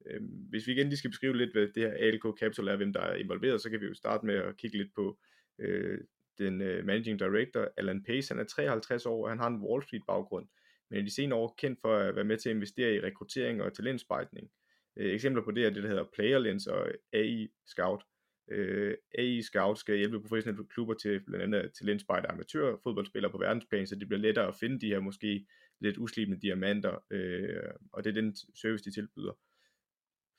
[0.06, 2.94] Øhm, hvis vi igen lige skal beskrive lidt, hvad det her ALK Capital er, hvem
[2.94, 5.20] der er involveret, så kan vi jo starte med at kigge lidt på
[5.60, 6.00] øh,
[6.38, 8.34] den øh, managing director, Alan Pace.
[8.34, 10.48] Han er 53 år, og han har en Wall Street baggrund,
[10.90, 13.62] men i de senere år kendt for at være med til at investere i rekruttering
[13.62, 14.50] og talentspejtning.
[14.98, 18.04] Øh, eksempler på det er det, der hedder Playerlens og AI Scout.
[18.52, 23.38] Øh, AI Scout skal hjælpe professionelle klubber til blandt andet at talentspejde amatør fodboldspillere på
[23.38, 25.46] verdensplan, så det bliver lettere at finde de her måske
[25.82, 29.34] lidt uslibende diamanter, øh, og det er den service, de tilbyder.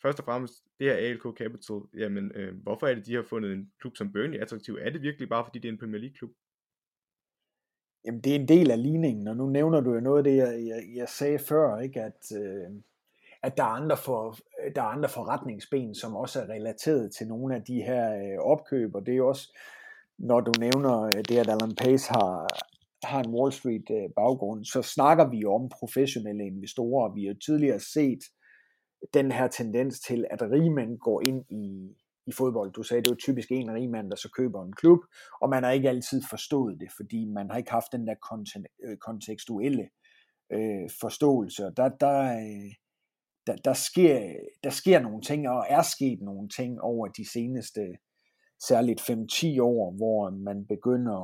[0.02, 3.52] Først og fremmest, det her ALK Capital, jamen, øh, hvorfor er det, de har fundet
[3.52, 4.78] en klub som Burnley attraktiv?
[4.80, 6.30] Er det virkelig bare, fordi det er en Premier League-klub?
[8.04, 10.37] Jamen, det er en del af ligningen, og nu nævner du jo noget af det,
[10.37, 12.02] jeg, jeg, jeg sagde før, ikke?
[12.02, 12.82] at øh,
[13.46, 14.37] at der er andre, for,
[14.74, 18.94] der er andre forretningsben, som også er relateret til nogle af de her øh, opkøb,
[18.94, 19.59] og det er jo også,
[20.18, 22.46] når du nævner øh, det, at Alan Pace har,
[23.02, 27.14] har en Wall Street-baggrund, øh, så snakker vi om professionelle investorer.
[27.14, 28.22] Vi har jo tidligere set
[29.14, 32.72] den her tendens til, at rigmænd går ind i, i fodbold.
[32.72, 34.98] Du sagde, det er jo typisk en rigmand, der så køber en klub,
[35.40, 38.14] og man har ikke altid forstået det, fordi man har ikke haft den der
[38.85, 39.88] øh, kontekstuelle
[40.52, 41.66] øh, forståelse.
[41.66, 42.72] Og der, der, øh,
[43.46, 47.96] der, der, sker, der sker nogle ting, og er sket nogle ting over de seneste
[48.68, 51.18] særligt 5-10 år, hvor man begynder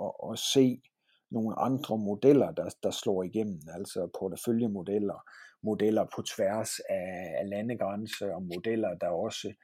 [0.00, 0.82] at, at, at se
[1.30, 5.18] nogle andre modeller, der, der slår igennem, altså porteføljemodeller,
[5.64, 9.54] modeller på tværs af, af landegrænser, og modeller, der også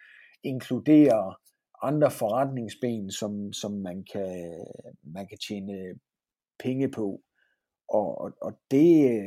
[0.42, 1.40] inkluderer
[1.82, 4.64] andre forretningsben, som, som man, kan,
[5.02, 5.98] man kan tjene
[6.58, 7.22] penge på.
[7.88, 9.20] Og, og, og det,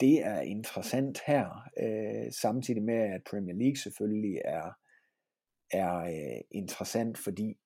[0.00, 4.70] det er interessant her, øh, samtidig med at Premier League selvfølgelig er,
[5.70, 7.56] er øh, interessant, fordi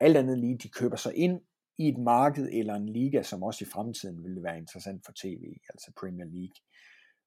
[0.00, 1.40] alt andet lige, de køber sig ind
[1.78, 5.42] i et marked eller en liga, som også i fremtiden ville være interessant for tv,
[5.68, 6.56] altså Premier League.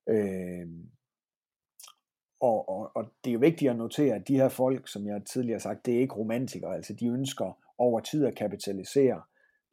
[0.09, 0.67] Øh,
[2.41, 5.21] og, og, og det er jo vigtigt at notere, at de her folk, som jeg
[5.25, 9.21] tidligere har sagt, det er ikke romantikere, altså de ønsker over tid at kapitalisere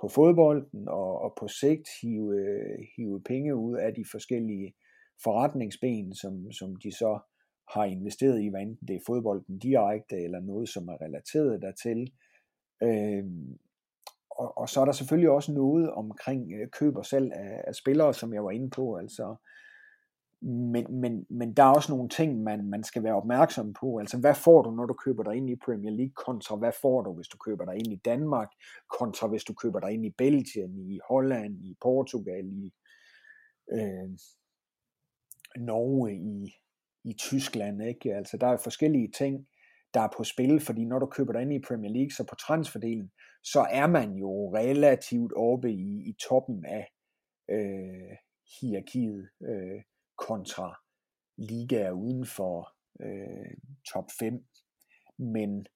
[0.00, 2.56] på fodbolden og, og på sigt hive,
[2.96, 4.74] hive penge ud af de forskellige
[5.24, 7.18] forretningsben, som, som de så
[7.74, 12.12] har investeret i, hvad enten det er fodbolden direkte eller noget, som er relateret dertil.
[12.82, 13.24] Øh,
[14.30, 17.74] og, og så er der selvfølgelig også noget omkring øh, køb og salg af, af
[17.74, 18.96] spillere, som jeg var inde på.
[18.96, 19.36] Altså,
[20.44, 23.98] men, men, men der er også nogle ting, man, man skal være opmærksom på.
[23.98, 27.02] Altså, hvad får du, når du køber dig ind i Premier League, kontra hvad får
[27.02, 28.48] du, hvis du køber dig ind i Danmark,
[28.98, 32.72] kontra hvis du køber dig ind i Belgien, i Holland, i Portugal, i
[33.72, 34.08] øh,
[35.56, 36.54] Norge, i,
[37.10, 37.82] i Tyskland.
[37.82, 38.14] Ikke?
[38.14, 39.46] Altså, der er forskellige ting,
[39.94, 42.34] der er på spil, fordi når du køber dig ind i Premier League, så på
[42.34, 43.10] transferdelen,
[43.42, 46.86] så er man jo relativt oppe i, i toppen af
[47.50, 48.16] øh,
[48.60, 49.28] hierarkiet.
[49.48, 49.82] Øh,
[50.16, 50.80] kontra
[51.36, 53.56] ligaer uden for øh,
[53.92, 54.44] top 5.
[55.18, 55.66] Men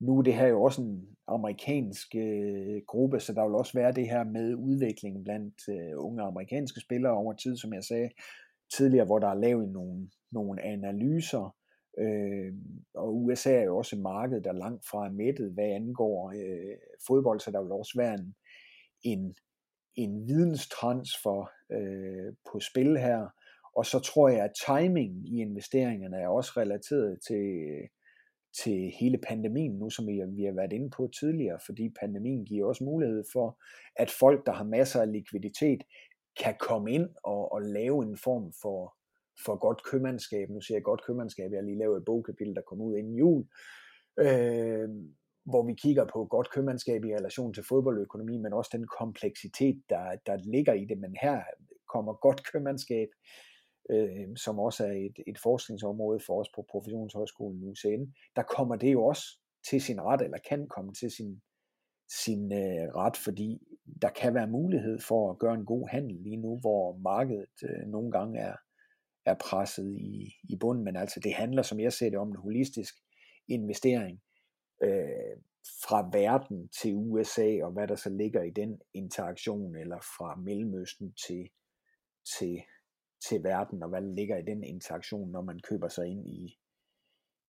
[0.00, 3.92] nu er det her jo også en amerikansk øh, gruppe, så der vil også være
[3.92, 8.10] det her med udvikling blandt øh, unge amerikanske spillere over tid, som jeg sagde
[8.76, 11.56] tidligere, hvor der er lavet nogle, nogle analyser.
[11.98, 12.52] Øh,
[12.94, 16.76] og USA er jo også et marked, der langt fra er mættet, hvad angår øh,
[17.06, 18.34] fodbold, så der vil også være en,
[19.02, 19.34] en,
[19.94, 23.28] en videnstransfer øh, på spil her,
[23.76, 27.44] og så tror jeg, at timingen i investeringerne er også relateret til,
[28.62, 32.68] til hele pandemien nu, som vi, vi har været inde på tidligere, fordi pandemien giver
[32.68, 33.58] også mulighed for,
[33.96, 35.82] at folk, der har masser af likviditet,
[36.42, 38.94] kan komme ind og, og lave en form for,
[39.44, 40.48] for godt købmandskab.
[40.50, 43.14] Nu siger jeg godt købmandskab, jeg har lige lavet et bogkapitel, der kom ud inden
[43.14, 43.44] jul,
[44.18, 44.88] øh,
[45.44, 50.16] hvor vi kigger på godt købmandskab i relation til fodboldøkonomi, men også den kompleksitet, der,
[50.26, 50.98] der ligger i det.
[50.98, 51.42] Men her
[51.92, 53.08] kommer godt købmandskab
[53.90, 58.04] øh, som også er et, et forskningsområde for os på Professionshøjskolen UCN,
[58.36, 59.24] der kommer det jo også
[59.70, 61.42] til sin ret, eller kan komme til sin,
[62.24, 63.58] sin øh, ret, fordi
[64.02, 67.86] der kan være mulighed for at gøre en god handel lige nu, hvor markedet øh,
[67.86, 68.56] nogle gange er,
[69.26, 72.36] er presset i, i bunden, men altså det handler, som jeg ser det, om en
[72.36, 72.94] holistisk
[73.48, 74.20] investering
[74.82, 75.36] øh,
[75.84, 81.14] fra verden til USA, og hvad der så ligger i den interaktion, eller fra Mellemøsten
[81.26, 81.48] til,
[82.38, 82.62] til
[83.28, 86.58] til verden, og hvad der ligger i den interaktion, når man køber sig ind i,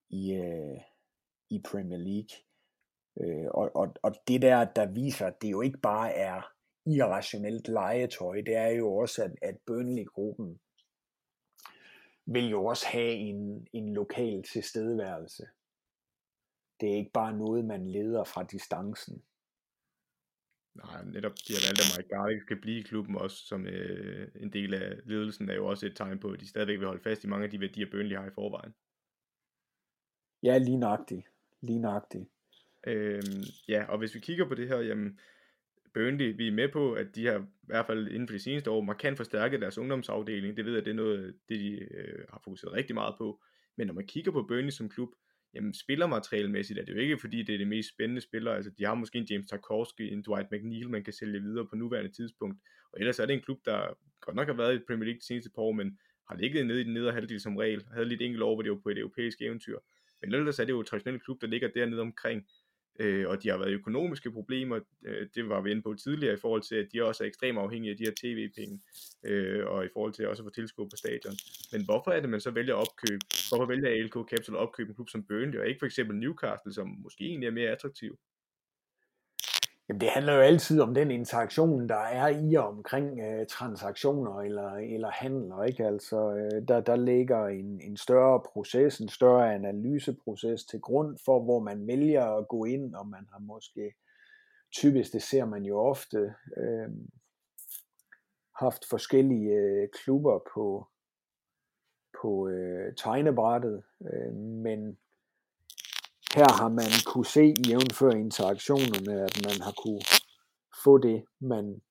[0.10, 0.82] i, øh,
[1.50, 2.36] i Premier League.
[3.22, 6.42] Øh, og, og, og det der, der viser, at det jo ikke bare er
[6.86, 10.60] irrationelt legetøj, det er jo også, at, at Burnley-gruppen
[12.26, 15.48] vil jo også have en, en lokal tilstedeværelse.
[16.80, 19.24] Det er ikke bare noget, man leder fra distancen.
[20.76, 24.28] Nej, netop de har valgt, at Mike Garlic skal blive i klubben også som øh,
[24.36, 27.04] en del af ledelsen, er jo også et tegn på, at de stadigvæk vil holde
[27.04, 28.74] fast i mange af de værdier, Burnley har i forvejen.
[30.44, 31.28] Ja, lige nøjagtigt.
[31.62, 32.30] Lige nøjagtigt.
[32.88, 35.20] Øhm, ja, og hvis vi kigger på det her, jamen,
[35.94, 38.72] Burnley, vi er med på, at de har i hvert fald inden for de seneste
[38.72, 40.58] år markant forstærket deres ungdomsafdeling.
[40.58, 43.42] Det ved jeg, det er noget, det de øh, har fokuseret rigtig meget på.
[43.76, 45.10] Men når man kigger på Burnley som klub,
[45.54, 48.52] jamen spillermaterialmæssigt er det jo ikke, fordi det er det mest spændende spiller.
[48.52, 51.76] Altså, de har måske en James Tarkovsky, en Dwight McNeil, man kan sælge videre på
[51.76, 52.60] nuværende tidspunkt.
[52.94, 55.26] Og ellers er det en klub, der godt nok har været i Premier League de
[55.26, 57.86] seneste par år, men har ligget nede i den nedre halvdel som regel.
[57.94, 59.78] Havde lidt enkelt over, hvor det var på et europæisk eventyr.
[60.22, 62.48] Men ellers er det jo en traditionel klub, der ligger dernede omkring
[63.00, 66.38] øh, og de har været økonomiske problemer, øh, det var vi inde på tidligere, i
[66.42, 68.80] forhold til, at de også er ekstremt afhængige af de her tv-penge,
[69.24, 71.36] øh, og i forhold til også at få tilskud på stadion.
[71.72, 74.90] Men hvorfor er det, man så vælger at opkøbe, hvorfor vælger ALK Capital at opkøbe
[74.90, 78.20] en klub som Burnley, og ikke for eksempel Newcastle, som måske egentlig er mere attraktiv?
[79.90, 84.40] Jamen, det handler jo altid om den interaktion, der er i og omkring øh, transaktioner
[84.40, 85.64] eller, eller handler.
[85.64, 85.86] Ikke?
[85.86, 91.44] Altså, øh, der, der ligger en, en større proces, en større analyseproces til grund for,
[91.44, 93.94] hvor man vælger at gå ind, og man har måske
[94.72, 96.90] typisk, det ser man jo ofte, øh,
[98.60, 100.88] haft forskellige øh, klubber på,
[102.22, 104.98] på øh, tegnebrættet, øh, men
[106.36, 110.02] her har man kunne se i jævnfør interaktionerne, at man har kunne
[110.84, 111.82] få det, man,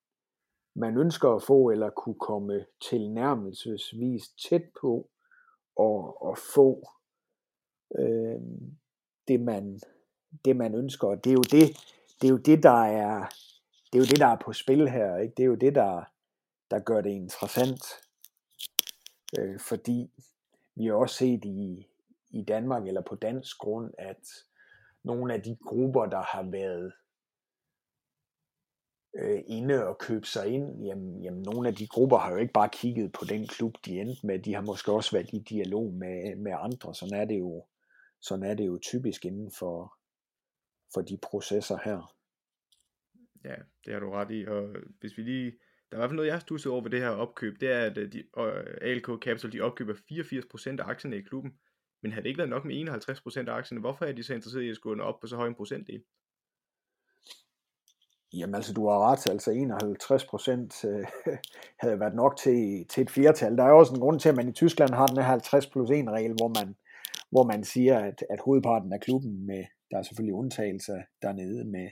[0.77, 5.11] man ønsker at få, eller kunne komme tilnærmelsesvis tæt på,
[5.77, 6.89] og, og få
[7.99, 8.41] øh,
[9.29, 9.81] det, man,
[10.45, 11.09] det, man ønsker.
[11.09, 11.77] Og det er jo det,
[12.21, 13.29] det er jo det, der er,
[13.93, 15.17] det er jo det, der er på spil her.
[15.17, 15.35] Ikke?
[15.37, 16.05] Det er jo det, der,
[16.71, 17.83] der gør det interessant.
[19.39, 20.11] Øh, fordi
[20.75, 21.87] vi har også set i,
[22.35, 24.29] i Danmark eller på dansk grund, at
[25.05, 26.93] nogle af de grupper, der har været
[29.17, 32.53] øh, inde og købe sig ind, jamen, jamen nogle af de grupper har jo ikke
[32.53, 35.93] bare kigget på den klub, de endte med, de har måske også været i dialog
[35.93, 37.67] med, med andre, sådan er det jo,
[38.21, 39.99] sådan er det jo typisk inden for,
[40.95, 42.15] for de processer her.
[43.45, 43.55] Ja,
[43.85, 45.51] det har du ret i, og hvis vi lige,
[45.91, 47.73] der er i hvert fald noget, jeg har stusset over ved det her opkøb, det
[47.73, 48.45] er, at øh, de, uh,
[48.81, 51.59] ALK Capital, de opkøber 84% af aktierne i klubben,
[52.05, 54.63] men havde det ikke været nok med 51% af aktierne, hvorfor er de så interesseret
[54.63, 56.03] i at skulle op på så høj en procentdel?
[58.33, 59.27] Jamen altså, du har ret.
[59.31, 61.07] Altså 51 procent øh,
[61.83, 63.57] havde været nok til, til et flertal.
[63.57, 65.91] Der er også en grund til, at man i Tyskland har den her 50 plus
[65.91, 66.77] 1 regel, hvor man,
[67.31, 71.89] hvor man siger, at, at hovedparten af klubben, med, der er selvfølgelig undtagelser dernede med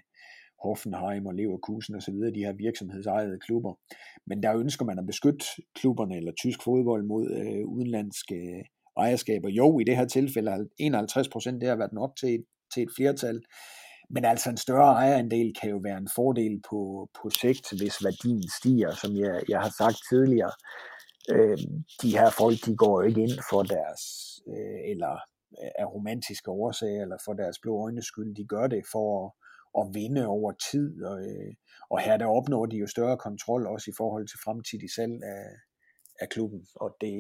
[0.63, 3.75] Hoffenheim og Leverkusen osv., de her virksomhedsejede klubber.
[4.27, 5.45] Men der ønsker man at beskytte
[5.75, 8.65] klubberne eller tysk fodbold mod øh, udenlandske øh,
[8.97, 9.49] ejerskaber.
[9.49, 12.91] Jo, i det her tilfælde 51 procent, det har været nok til et, til et
[12.97, 13.41] flertal.
[14.11, 18.43] Men altså en større ejerandel kan jo være en fordel på, på sigt, hvis værdien
[18.59, 20.53] stiger, som jeg, jeg har sagt tidligere.
[21.35, 21.59] Øh,
[22.03, 24.03] de her folk, de går jo ikke ind for deres,
[24.49, 25.15] øh, eller
[25.79, 28.35] af romantiske årsager, eller for deres blå øjnes skyld.
[28.35, 29.31] De gør det for at,
[29.81, 31.53] at vinde over tid, og, øh,
[31.91, 35.45] og her der opnår de jo større kontrol også i forhold til fremtidig salg af,
[36.21, 37.15] af klubben, og det,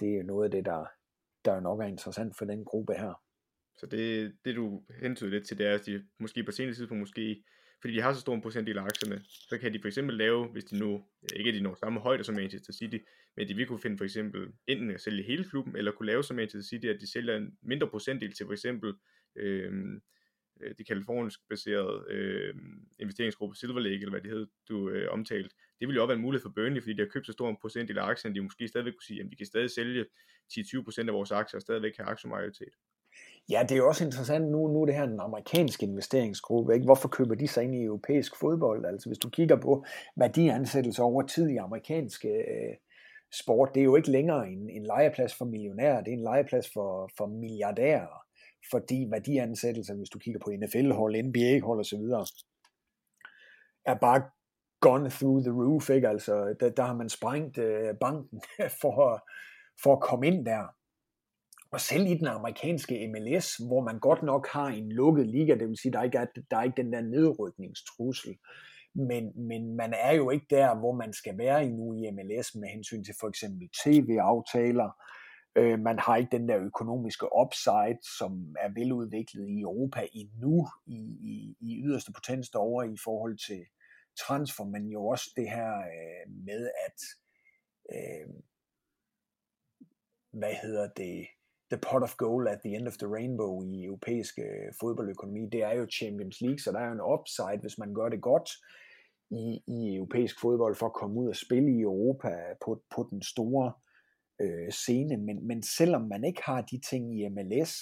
[0.00, 0.84] det er noget af det, der,
[1.44, 3.22] der nok er interessant for den gruppe her.
[3.76, 7.00] Så det, det du hentyder lidt til, det er, at de måske på senere tidspunkt
[7.00, 7.44] måske,
[7.80, 10.48] fordi de har så stor en procentdel af aktierne, så kan de for eksempel lave,
[10.48, 11.04] hvis de nu,
[11.36, 12.98] ikke er de når samme højde som Manchester City,
[13.36, 16.24] men de vil kunne finde for eksempel enten at sælge hele klubben, eller kunne lave
[16.24, 18.94] som Manchester City, at de sælger en mindre procentdel til for eksempel
[19.36, 20.00] øhm,
[20.60, 22.54] øh, det kalifornisk baserede øh,
[22.98, 26.16] investeringsgruppe Silver Lake, eller hvad det hed, du øh, omtalte, det ville jo også være
[26.16, 28.40] en mulighed for Burnley, fordi de har købt så stor en procentdel af aktierne, de
[28.40, 30.04] måske stadigvæk kunne sige, at vi kan stadig sælge
[30.52, 32.74] 10-20% af vores aktier og stadigvæk have aktiemajoritet.
[33.50, 36.74] Ja, det er jo også interessant nu, nu er det her en amerikansk investeringsgruppe.
[36.74, 36.84] Ikke?
[36.84, 38.86] Hvorfor køber de sig ind i europæisk fodbold?
[38.86, 39.84] Altså hvis du kigger på
[40.16, 42.76] værdiansættelser over tid i amerikanske øh,
[43.42, 46.72] sport, det er jo ikke længere en, en legeplads for millionærer, det er en legeplads
[46.72, 48.24] for, for milliardærer.
[48.70, 52.02] Fordi værdiansættelser, hvis du kigger på NFL-hold, NBA-hold osv.,
[53.86, 54.22] er bare
[54.80, 55.90] gone through the roof.
[55.90, 56.08] Ikke?
[56.08, 58.42] Altså, der, der har man sprængt øh, banken
[58.80, 59.28] for,
[59.82, 60.66] for at komme ind der.
[61.72, 65.68] Og selv i den amerikanske MLS, hvor man godt nok har en lukket liga, det
[65.68, 68.36] vil sige, der ikke er, der er ikke den der nedrykningstrussel,
[68.94, 72.68] men, men man er jo ikke der, hvor man skal være endnu i MLS med
[72.68, 74.90] hensyn til for eksempel tv-aftaler.
[75.56, 81.00] Øh, man har ikke den der økonomiske upside, som er veludviklet i Europa endnu i,
[81.20, 83.60] i, i yderste potens derovre i forhold til
[84.26, 86.98] transfer, men jo også det her øh, med, at
[87.94, 88.28] øh,
[90.32, 91.26] hvad hedder det,
[91.70, 95.62] the pot of gold at the end of the rainbow i europæisk øh, fodboldøkonomi, det
[95.62, 98.50] er jo Champions League, så der er jo en upside, hvis man gør det godt
[99.30, 102.30] i, i europæisk fodbold for at komme ud og spille i Europa
[102.64, 103.72] på, på den store
[104.40, 105.16] øh, scene.
[105.16, 107.72] Men, men selvom man ikke har de ting i MLS,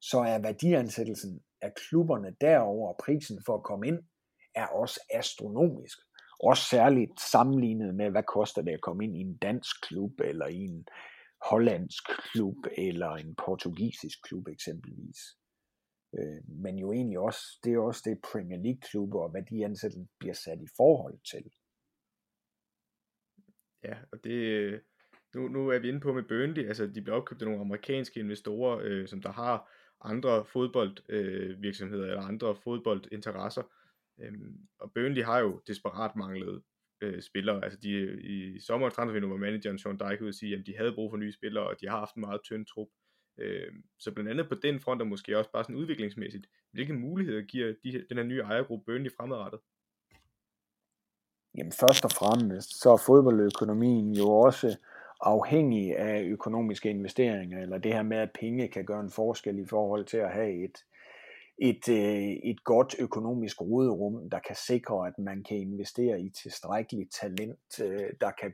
[0.00, 3.98] så er værdiansættelsen af klubberne derover og prisen for at komme ind,
[4.54, 5.98] er også astronomisk.
[6.42, 10.46] Også særligt sammenlignet med, hvad koster det at komme ind i en dansk klub, eller
[10.46, 10.86] i en
[11.50, 15.18] hollandsk klub eller en portugisisk klub eksempelvis.
[16.18, 19.64] Øh, men jo egentlig også, det er også det Premier League klubber og hvad de
[19.64, 21.44] ansatte bliver sat i forhold til.
[23.84, 24.80] Ja, og det, øh,
[25.34, 28.20] nu, nu er vi inde på med Burnley, altså de bliver opkøbt af nogle amerikanske
[28.20, 29.70] investorer, øh, som der har
[30.04, 33.62] andre fodboldvirksomheder øh, eller andre fodboldinteresser.
[34.20, 36.62] Øhm, og Burnley har jo desperat manglet
[37.00, 37.64] øh, spillere.
[37.64, 40.92] Altså de, i sommer transfervinduet var manageren Sean Dyke ud at sige, at de havde
[40.94, 42.88] brug for nye spillere, og de har haft en meget tynd trup.
[43.38, 47.42] Øh, så blandt andet på den front, og måske også bare sådan udviklingsmæssigt, hvilke muligheder
[47.42, 49.60] giver de, den her nye ejergruppe Burnley fremadrettet?
[51.56, 54.76] Jamen først og fremmest, så er fodboldøkonomien jo også
[55.20, 59.66] afhængig af økonomiske investeringer, eller det her med, at penge kan gøre en forskel i
[59.66, 60.84] forhold til at have et,
[61.60, 67.12] et, øh, et godt økonomisk råderum, der kan sikre, at man kan investere i tilstrækkeligt
[67.20, 68.52] talent, øh, der kan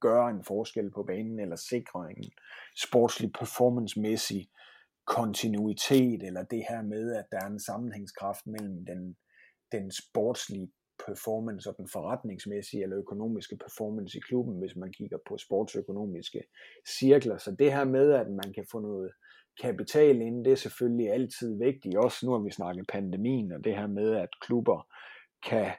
[0.00, 2.24] gøre en forskel på banen, eller sikre en
[2.76, 4.50] sportslig performancemæssig
[5.06, 9.16] kontinuitet, eller det her med, at der er en sammenhængskraft mellem den,
[9.72, 10.72] den sportslige
[11.06, 16.42] performance og den forretningsmæssige eller økonomiske performance i klubben, hvis man kigger på sportsøkonomiske
[16.98, 17.38] cirkler.
[17.38, 19.10] Så det her med, at man kan få noget
[19.62, 21.96] kapital ind, det er selvfølgelig altid vigtigt.
[21.96, 24.86] Også nu har vi snakket pandemien, og det her med, at klubber
[25.48, 25.72] kan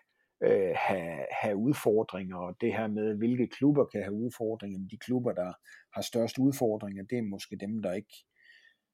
[0.44, 4.80] øh, have, have udfordringer, og det her med, hvilke klubber kan have udfordringer.
[4.92, 5.54] De klubber, der
[5.96, 8.16] har størst udfordringer, det er måske dem, der ikke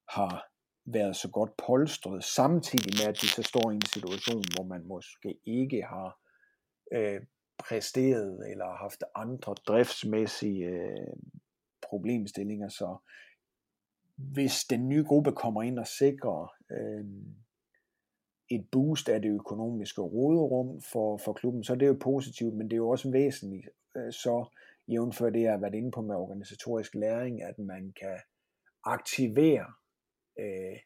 [0.09, 0.45] har
[0.85, 4.87] været så godt polstret, samtidig med, at de så står i en situation, hvor man
[4.87, 6.19] måske ikke har
[6.93, 7.21] øh,
[7.57, 11.13] præsteret eller haft andre driftsmæssige øh,
[11.89, 12.69] problemstillinger.
[12.69, 12.97] Så
[14.17, 17.05] hvis den nye gruppe kommer ind og sikrer øh,
[18.49, 22.67] et boost af det økonomiske råderum for, for klubben, så er det jo positivt, men
[22.67, 24.45] det er jo også væsentligt, øh, så
[24.87, 28.19] jævnfør det, jeg har været inde på med organisatorisk læring, at man kan
[28.83, 29.65] aktivere
[30.39, 30.77] øh,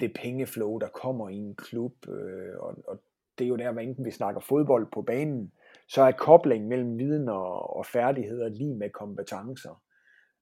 [0.00, 3.02] det pengeflow, der kommer i en klub, øh, og, og
[3.38, 5.52] det er jo der, hvor enten vi snakker fodbold på banen,
[5.88, 9.82] så er koblingen mellem viden og, og færdigheder lige med kompetencer.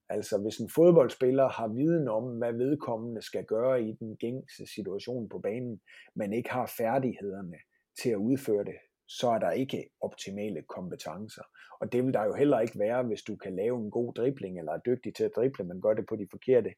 [0.08, 5.28] Altså hvis en fodboldspiller har viden om, hvad vedkommende skal gøre i den gængse situation
[5.28, 5.80] på banen,
[6.14, 7.56] men ikke har færdighederne
[8.02, 8.76] til at udføre det,
[9.08, 11.42] så er der ikke optimale kompetencer.
[11.80, 14.58] Og det vil der jo heller ikke være, hvis du kan lave en god dribling,
[14.58, 16.70] eller er dygtig til at drible, men gør det på de forkerte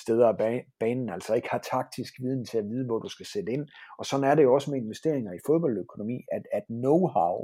[0.00, 3.52] steder af banen, altså ikke har taktisk viden til at vide, hvor du skal sætte
[3.52, 3.68] ind.
[3.98, 7.34] Og sådan er det jo også med investeringer i fodboldøkonomi, at, at know-how,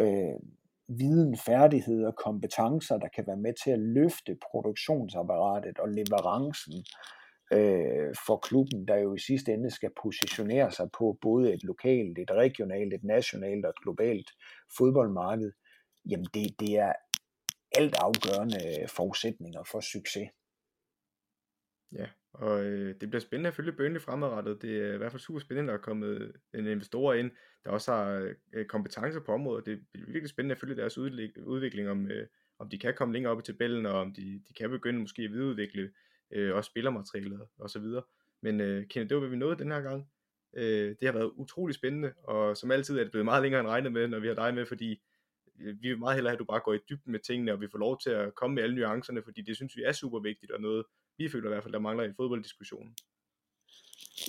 [0.00, 0.38] øh,
[0.98, 6.84] viden, færdigheder, kompetencer, der kan være med til at løfte produktionsapparatet og leverancen
[7.52, 12.18] øh, for klubben, der jo i sidste ende skal positionere sig på både et lokalt,
[12.18, 14.30] et regionalt, et nationalt og et globalt
[14.78, 15.52] fodboldmarked,
[16.10, 16.92] jamen det, det er
[17.72, 20.28] alt afgørende øh, forudsætninger for succes.
[21.92, 24.62] Ja, og øh, det bliver spændende at følge Burnley fremadrettet.
[24.62, 27.30] Det er i hvert fald super spændende, at der er kommet øh, en investor ind,
[27.64, 29.66] der også har øh, kompetencer på området.
[29.66, 32.26] Det er virkelig spændende at følge deres udvikling, om, øh,
[32.58, 35.22] om de kan komme længere op i tabellen, og om de, de kan begynde måske
[35.22, 35.90] at videreudvikle
[36.32, 38.02] øh, også spillermaterialet og så videre.
[38.42, 40.08] Men øh, Kenneth, det var, hvad vi nåede den her gang.
[40.56, 43.68] Øh, det har været utrolig spændende, og som altid er det blevet meget længere end
[43.68, 45.02] regnet med, når vi har dig med, fordi
[45.60, 47.60] øh, vi vil meget hellere have, at du bare går i dybden med tingene, og
[47.60, 50.20] vi får lov til at komme med alle nuancerne, fordi det synes vi er super
[50.20, 50.84] vigtigt, og noget,
[51.20, 52.92] vi føler i hvert fald, der mangler i fodbolddiskussionen.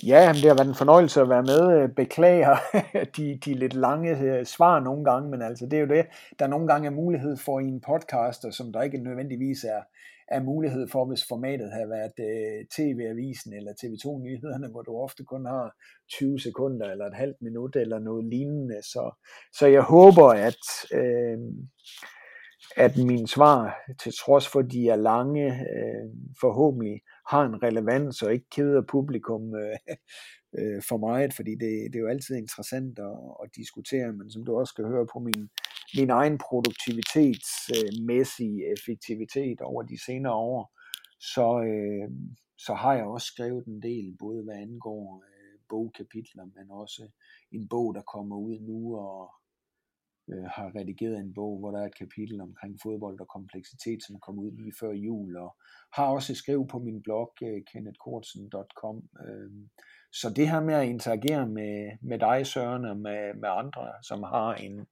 [0.06, 1.62] Ja, det har været en fornøjelse at være med.
[1.76, 2.56] Øh, beklager
[3.16, 6.06] de, de lidt lange øh, svar nogle gange, men altså det er jo det,
[6.38, 9.82] der nogle gange er mulighed for i en podcast, som der ikke nødvendigvis er,
[10.28, 15.46] er mulighed for, hvis formatet havde været øh, TV-avisen eller TV2-nyhederne, hvor du ofte kun
[15.46, 15.76] har
[16.10, 18.82] 20 sekunder eller et halvt minut eller noget lignende.
[18.82, 19.04] Så,
[19.58, 20.62] så jeg håber, at,
[20.98, 21.38] øh,
[22.76, 26.10] at mine svar, til trods for de er lange, øh,
[26.40, 27.00] forhåbentlig
[27.30, 29.76] har en relevans og ikke keder publikum øh,
[30.58, 34.44] øh, for meget, fordi det, det er jo altid interessant at, at diskutere, men som
[34.44, 35.50] du også skal høre på min,
[35.98, 40.72] min egen produktivitetsmæssige øh, effektivitet over de senere år,
[41.20, 42.10] så, øh,
[42.58, 47.08] så har jeg også skrevet en del, både hvad angår øh, bogkapitler, men også
[47.52, 49.30] en bog, der kommer ud nu, og
[50.32, 54.20] øh, har redigeret en bog, hvor der er et kapitel omkring fodbold og kompleksitet, som
[54.20, 55.56] kom ud lige før jul, og
[55.96, 58.96] har også skrevet på min blog, øh, kennethkortsen.com.
[59.26, 59.50] Øh,
[60.12, 64.22] så det her med at interagere med, med dig, Søren, og med, med andre, som
[64.22, 64.86] har en,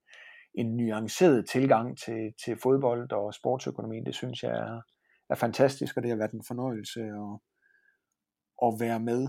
[0.54, 4.80] en nuanceret tilgang til, til fodbold og sportsøkonomi, det synes jeg er,
[5.30, 7.32] er fantastisk, og det har været en fornøjelse at,
[8.66, 9.28] at være med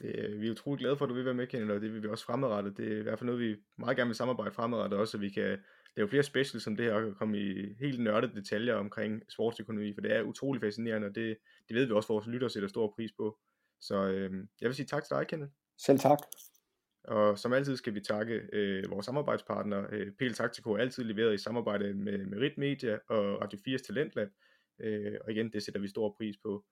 [0.00, 2.02] det, vi er utrolig glade for, at du vil være med, Kenneth, og det vil
[2.02, 2.76] vi også fremadrettet.
[2.76, 5.28] Det er i hvert fald noget, vi meget gerne vil samarbejde fremadrettet også, så vi
[5.28, 5.58] kan
[5.96, 10.00] lave flere specials som det her, og komme i helt nørdede detaljer omkring sportsøkonomi, for
[10.00, 11.36] det er utrolig fascinerende, og det,
[11.68, 13.38] det ved vi også, vores lytter sætter stor pris på.
[13.80, 15.52] Så øh, jeg vil sige tak til dig, Kenneth.
[15.78, 16.18] Selv tak.
[17.04, 19.86] Og som altid skal vi takke øh, vores samarbejdspartner.
[19.90, 24.28] Øh, PL Taktiko altid leveret i samarbejde med Merit Media og Radio 4's Talentlab.
[24.80, 26.64] Øh, og igen, det sætter vi stor pris på.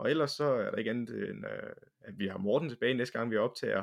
[0.00, 3.18] Og ellers så er der ikke andet end, øh, at vi har Morten tilbage næste
[3.18, 3.82] gang vi optager.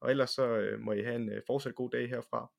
[0.00, 2.50] Og ellers så øh, må I have en øh, fortsat god dag herfra.